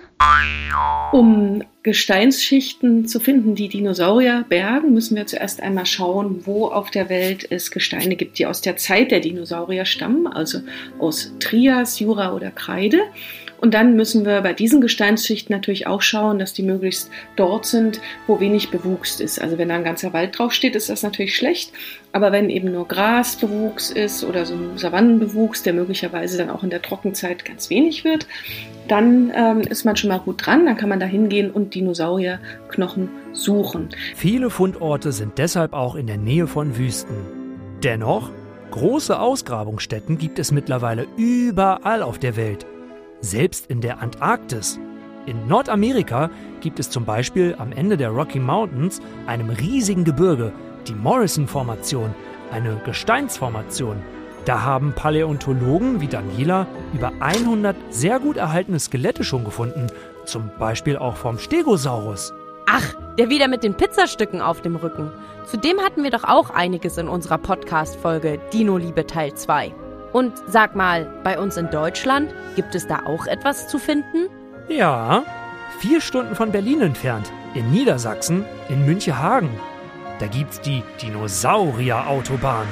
Um 1.12 1.64
Gesteinsschichten 1.84 3.08
zu 3.08 3.20
finden, 3.20 3.54
die 3.54 3.70
Dinosaurier 3.70 4.46
bergen, 4.50 4.94
müssen 4.94 5.16
wir 5.16 5.28
zuerst 5.28 5.62
einmal 5.62 5.86
schauen, 5.86 6.48
wo 6.48 6.68
auf 6.68 6.90
der 6.90 7.10
Welt 7.10 7.46
es 7.52 7.70
Gesteine 7.70 8.16
gibt, 8.16 8.40
die 8.40 8.48
aus 8.48 8.62
der 8.62 8.78
Zeit 8.78 9.12
der 9.12 9.20
Dinosaurier 9.20 9.86
stammen, 9.86 10.26
also 10.26 10.62
aus 10.98 11.32
Trias, 11.40 12.00
Jura 12.00 12.34
oder 12.34 12.50
Kreide. 12.50 13.02
Und 13.60 13.74
dann 13.74 13.96
müssen 13.96 14.26
wir 14.26 14.42
bei 14.42 14.54
diesen 14.54 14.82
Gesteinsschichten 14.82 15.56
natürlich 15.56 15.88
auch 15.88 16.02
schauen, 16.02 16.40
dass 16.40 16.54
die 16.54 16.64
möglichst 16.64 17.10
dort 17.36 17.66
sind, 17.66 18.02
wo 18.28 18.40
wenig 18.40 18.70
Bewuchs 18.70 19.20
ist. 19.20 19.42
Also 19.42 19.58
wenn 19.58 19.70
da 19.70 19.76
ein 19.76 19.84
ganzer 19.84 20.14
Wald 20.14 20.38
draufsteht, 20.38 20.76
ist 20.76 20.90
das 20.90 21.04
natürlich 21.04 21.36
schlecht. 21.36 21.72
Aber 22.12 22.32
wenn 22.32 22.50
eben 22.50 22.72
nur 22.72 22.88
Grasbewuchs 22.88 23.92
ist 23.92 24.24
oder 24.24 24.46
so 24.46 24.56
ein 24.56 24.78
Savannenbewuchs, 24.78 25.64
der 25.64 25.74
möglicherweise 25.74 26.38
dann 26.38 26.50
auch 26.50 26.64
in 26.64 26.70
der 26.70 26.82
Trockenzeit 26.82 27.46
ganz 27.46 27.70
wenig 27.70 28.04
wird, 28.04 28.28
dann 28.88 29.32
ähm, 29.36 29.62
ist 29.62 29.86
man 29.86 29.96
schon 29.96 30.10
mal 30.10 30.20
gut 30.20 30.46
dran. 30.46 30.66
Dann 30.66 30.78
kann 30.78 30.90
man 30.90 31.00
da 31.00 31.06
hingehen 31.06 31.52
und 31.52 31.76
Dinosaurierknochen 31.76 33.10
suchen. 33.32 33.90
Viele 34.16 34.50
Fundorte 34.50 35.12
sind 35.12 35.38
deshalb 35.38 35.74
auch 35.74 35.96
in 35.96 36.08
der 36.08 36.18
Nähe 36.18 36.48
von 36.48 36.78
Wüsten. 36.78 37.16
Dennoch, 37.84 38.32
große 38.72 39.20
Ausgrabungsstätten 39.20 40.18
gibt 40.18 40.40
es 40.40 40.52
mittlerweile 40.52 41.08
überall 41.18 42.02
auf 42.02 42.20
der 42.20 42.36
Welt. 42.36 42.66
Selbst 43.26 43.72
in 43.72 43.82
der 43.82 44.02
Antarktis. 44.04 44.80
In 45.26 45.48
Nordamerika 45.48 46.30
gibt 46.62 46.80
es 46.80 46.92
zum 46.92 47.06
Beispiel 47.06 47.56
am 47.58 47.72
Ende 47.72 47.98
der 47.98 48.10
Rocky 48.10 48.40
Mountains, 48.40 49.02
einem 49.26 49.50
riesigen 49.50 50.04
Gebirge, 50.04 50.54
die 50.88 50.94
Morrison-Formation, 50.94 52.14
eine 52.52 52.80
Gesteinsformation, 52.86 53.98
Da 54.46 54.62
haben 54.62 54.94
Paläontologen 54.94 56.02
wie 56.02 56.08
Daniela 56.08 56.68
über 56.94 57.12
100 57.20 57.76
sehr 57.90 58.20
gut 58.20 58.38
erhaltene 58.38 58.80
Skelette 58.80 59.24
schon 59.24 59.44
gefunden. 59.44 59.88
Zum 60.26 60.52
Beispiel 60.60 60.96
auch 60.96 61.16
vom 61.16 61.40
Stegosaurus. 61.40 62.32
Ach, 62.68 62.94
der 63.18 63.30
wieder 63.30 63.48
mit 63.48 63.64
den 63.64 63.74
Pizzastücken 63.74 64.42
auf 64.42 64.62
dem 64.62 64.76
Rücken. 64.76 65.12
Zudem 65.48 65.80
hatten 65.80 66.04
wir 66.04 66.12
doch 66.12 66.26
auch 66.26 66.52
einiges 66.52 67.00
in 67.00 67.08
unserer 67.08 67.40
Podcast-Folge 67.40 68.40
Dino 68.54 68.78
Liebe 68.78 69.08
Teil 69.08 69.34
2. 69.34 69.74
Und 70.16 70.32
sag 70.48 70.78
mal, 70.78 71.06
bei 71.26 71.38
uns 71.38 71.58
in 71.58 71.70
Deutschland 71.70 72.34
gibt 72.56 72.74
es 72.74 72.88
da 72.88 73.02
auch 73.06 73.28
etwas 73.28 73.68
zu 73.68 73.78
finden? 73.78 74.30
Ja, 74.70 75.26
vier 75.82 76.00
Stunden 76.00 76.36
von 76.36 76.54
Berlin 76.54 76.80
entfernt, 76.80 77.34
in 77.54 77.70
Niedersachsen, 77.70 78.46
in 78.70 78.86
Münchehagen. 78.86 79.50
Da 80.20 80.28
gibt's 80.28 80.62
die 80.62 80.84
Dinosaurier-Autobahn. 81.02 82.66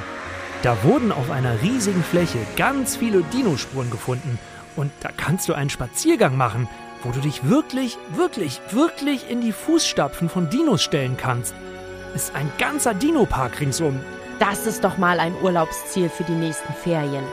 Da 0.62 0.84
wurden 0.84 1.12
auf 1.12 1.30
einer 1.30 1.60
riesigen 1.60 2.02
Fläche 2.02 2.38
ganz 2.56 2.96
viele 2.96 3.20
Dinospuren 3.24 3.90
gefunden. 3.90 4.38
Und 4.74 4.90
da 5.00 5.10
kannst 5.14 5.46
du 5.46 5.52
einen 5.52 5.68
Spaziergang 5.68 6.38
machen, 6.38 6.66
wo 7.02 7.10
du 7.10 7.20
dich 7.20 7.46
wirklich, 7.46 7.98
wirklich, 8.14 8.62
wirklich 8.70 9.28
in 9.28 9.42
die 9.42 9.52
Fußstapfen 9.52 10.30
von 10.30 10.48
Dinos 10.48 10.82
stellen 10.82 11.18
kannst. 11.18 11.54
Ist 12.14 12.34
ein 12.34 12.50
ganzer 12.56 12.94
Dinopark 12.94 13.60
ringsum. 13.60 14.00
Das 14.38 14.66
ist 14.66 14.84
doch 14.84 14.98
mal 14.98 15.20
ein 15.20 15.34
Urlaubsziel 15.42 16.08
für 16.08 16.24
die 16.24 16.32
nächsten 16.32 16.72
Ferien. 16.72 17.24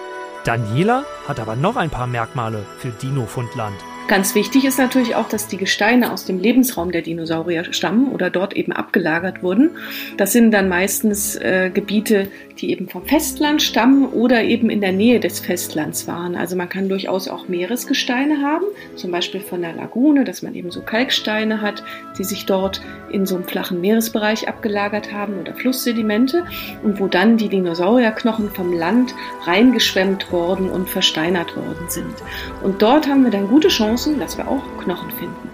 Daniela 0.44 1.04
hat 1.28 1.40
aber 1.40 1.56
noch 1.56 1.76
ein 1.76 1.90
paar 1.90 2.08
Merkmale 2.08 2.66
für 2.78 2.90
Dino-Fundland. 2.90 3.76
Ganz 4.12 4.36
wichtig 4.36 4.66
ist 4.66 4.78
natürlich 4.78 5.16
auch, 5.16 5.30
dass 5.30 5.48
die 5.48 5.56
Gesteine 5.56 6.12
aus 6.12 6.26
dem 6.26 6.38
Lebensraum 6.38 6.92
der 6.92 7.02
Dinosaurier 7.02 7.72
stammen 7.72 8.12
oder 8.12 8.30
dort 8.30 8.54
eben 8.54 8.74
abgelagert 8.74 9.42
wurden. 9.42 9.70
Das 10.18 10.34
sind 10.34 10.52
dann 10.52 10.68
meistens 10.68 11.38
äh, 11.38 11.72
Gebiete, 11.74 12.28
die 12.58 12.74
eben 12.74 12.90
vom 12.90 13.06
Festland 13.06 13.62
stammen 13.62 14.08
oder 14.10 14.44
eben 14.44 14.70
in 14.70 14.82
der 14.82 14.92
Nähe 14.92 15.22
des 15.22 15.40
Festlands 15.40 16.08
waren. 16.08 16.36
Also 16.36 16.58
man 16.58 16.68
kann 16.68 16.90
durchaus 16.90 17.30
auch 17.30 17.48
Meeresgesteine 17.48 18.42
haben, 18.42 18.66
zum 18.98 19.12
Beispiel 19.12 19.40
von 19.40 19.62
der 19.62 19.72
Lagune, 19.72 20.26
dass 20.26 20.42
man 20.42 20.56
eben 20.56 20.72
so 20.72 20.82
Kalksteine 20.82 21.62
hat, 21.62 21.82
die 22.18 22.26
sich 22.26 22.46
dort 22.46 22.82
in 23.14 23.26
so 23.26 23.36
einem 23.36 23.46
flachen 23.46 23.80
Meeresbereich 23.80 24.50
abgelagert 24.50 25.14
haben 25.14 25.40
oder 25.40 25.54
Flusssedimente 25.54 26.44
und 26.84 27.00
wo 27.00 27.08
dann 27.08 27.38
die 27.38 27.48
Dinosaurierknochen 27.48 28.50
vom 28.50 28.74
Land 28.74 29.16
reingeschwemmt 29.46 30.34
worden 30.34 30.70
und 30.70 30.90
versteinert 30.90 31.56
worden 31.56 31.86
sind. 31.88 32.14
Und 32.62 32.82
dort 32.82 33.08
haben 33.08 33.24
wir 33.24 33.32
dann 33.32 33.48
gute 33.48 33.70
Chancen, 33.70 34.01
dass 34.06 34.38
wir 34.38 34.48
auch 34.48 34.64
Knochen 34.84 35.12
finden. 35.12 35.50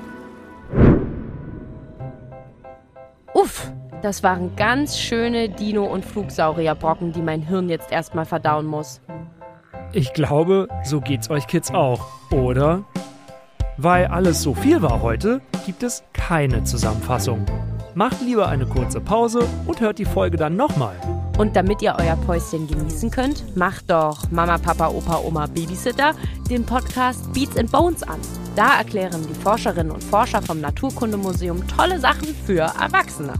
Uff, 3.33 3.71
das 4.01 4.23
waren 4.23 4.55
ganz 4.55 4.97
schöne 4.97 5.49
Dino- 5.49 5.86
und 5.86 6.05
Flugsaurierbrocken, 6.05 7.12
die 7.12 7.21
mein 7.21 7.41
Hirn 7.41 7.69
jetzt 7.69 7.91
erstmal 7.91 8.25
verdauen 8.25 8.65
muss. 8.65 9.01
Ich 9.91 10.13
glaube, 10.13 10.67
so 10.83 11.01
geht's 11.01 11.29
euch 11.29 11.47
Kids 11.47 11.71
auch, 11.71 12.07
oder? 12.31 12.83
Weil 13.77 14.07
alles 14.07 14.41
so 14.41 14.53
viel 14.53 14.81
war 14.81 15.01
heute, 15.01 15.41
gibt 15.65 15.83
es 15.83 16.03
keine 16.13 16.63
Zusammenfassung. 16.63 17.45
Macht 17.95 18.21
lieber 18.21 18.47
eine 18.47 18.65
kurze 18.65 19.01
Pause 19.01 19.47
und 19.65 19.81
hört 19.81 19.99
die 19.99 20.05
Folge 20.05 20.38
dann 20.38 20.55
nochmal. 20.55 20.95
Und 21.38 21.55
damit 21.55 21.83
ihr 21.83 21.95
euer 21.99 22.15
Päuschen 22.15 22.67
genießen 22.67 23.12
könnt, 23.12 23.55
macht 23.55 23.91
doch 23.91 24.31
Mama, 24.31 24.57
Papa, 24.57 24.88
Opa, 24.88 25.19
Oma, 25.23 25.45
Babysitter 25.45 26.13
den 26.47 26.65
Podcast 26.65 27.31
Beats 27.33 27.57
and 27.57 27.71
Bones 27.71 28.03
an. 28.03 28.19
Da 28.55 28.77
erklären 28.77 29.25
die 29.27 29.33
Forscherinnen 29.33 29.91
und 29.91 30.03
Forscher 30.03 30.41
vom 30.41 30.62
Naturkundemuseum 30.62 31.67
tolle 31.67 31.99
Sachen 31.99 32.33
für 32.45 32.62
Erwachsene. 32.62 33.33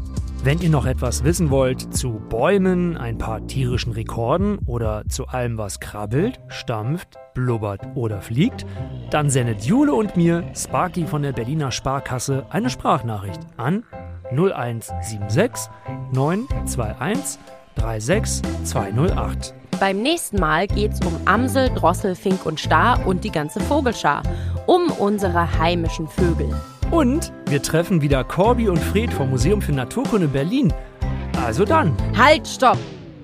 Wenn 0.44 0.60
ihr 0.60 0.70
noch 0.70 0.86
etwas 0.86 1.24
wissen 1.24 1.50
wollt 1.50 1.94
zu 1.94 2.22
Bäumen, 2.30 2.96
ein 2.96 3.18
paar 3.18 3.46
tierischen 3.48 3.92
Rekorden 3.92 4.60
oder 4.66 5.04
zu 5.10 5.28
allem, 5.28 5.58
was 5.58 5.80
krabbelt, 5.80 6.40
stampft, 6.48 7.18
blubbert 7.34 7.82
oder 7.96 8.22
fliegt, 8.22 8.66
dann 9.10 9.30
sendet 9.30 9.64
Jule 9.64 9.94
und 9.94 10.16
mir, 10.16 10.44
Sparky 10.56 11.06
von 11.06 11.24
der 11.24 11.34
Berliner 11.34 11.72
Sparkasse, 11.72 12.46
eine 12.50 12.70
Sprachnachricht 12.70 13.42
an 13.58 13.84
0176 14.32 15.70
921 16.14 17.40
36208. 17.76 19.54
Beim 19.80 20.02
nächsten 20.02 20.40
Mal 20.40 20.66
geht's 20.66 21.00
um 21.06 21.16
Amsel, 21.26 21.70
Drossel, 21.70 22.16
Fink 22.16 22.48
und 22.48 22.60
Star 22.60 23.06
und 23.06 23.24
die 23.24 23.30
ganze 23.30 23.60
Vogelschar. 23.60 24.24
Um 24.66 24.90
unsere 24.92 25.60
heimischen 25.60 26.08
Vögel. 26.08 26.50
Und 26.90 27.32
wir 27.46 27.62
treffen 27.62 28.02
wieder 28.02 28.24
Corby 28.24 28.70
und 28.70 28.80
Fred 28.80 29.14
vom 29.14 29.30
Museum 29.30 29.62
für 29.62 29.74
Naturkunde 29.74 30.28
Berlin. 30.28 30.74
Also 31.46 31.64
dann. 31.64 31.96
Halt, 32.18 32.48
stopp! 32.48 32.80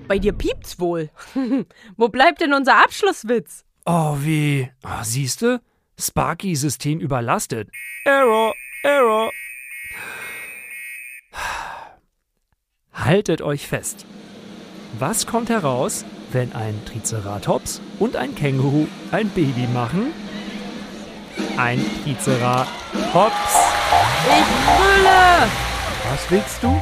Bei 0.07 0.19
dir 0.19 0.31
piept's 0.31 0.79
wohl. 0.79 1.09
Wo 1.97 2.09
bleibt 2.09 2.41
denn 2.41 2.53
unser 2.53 2.83
Abschlusswitz? 2.83 3.65
Oh 3.85 4.17
wie. 4.19 4.69
Oh, 4.83 5.01
siehste? 5.01 5.59
Sparky-System 5.99 6.99
überlastet. 6.99 7.69
Error, 8.05 8.53
Error. 8.83 9.31
Haltet 12.93 13.41
euch 13.41 13.67
fest. 13.67 14.05
Was 14.99 15.25
kommt 15.25 15.49
heraus, 15.49 16.05
wenn 16.33 16.53
ein 16.53 16.79
Triceratops 16.85 17.81
und 17.99 18.15
ein 18.15 18.35
Känguru 18.35 18.87
ein 19.11 19.29
Baby 19.29 19.67
machen? 19.73 20.13
Ein 21.57 21.79
Triceratops. 22.03 22.67
Ich 24.27 24.65
brülle! 24.65 25.49
Was 26.09 26.29
willst 26.29 26.63
du? 26.63 26.81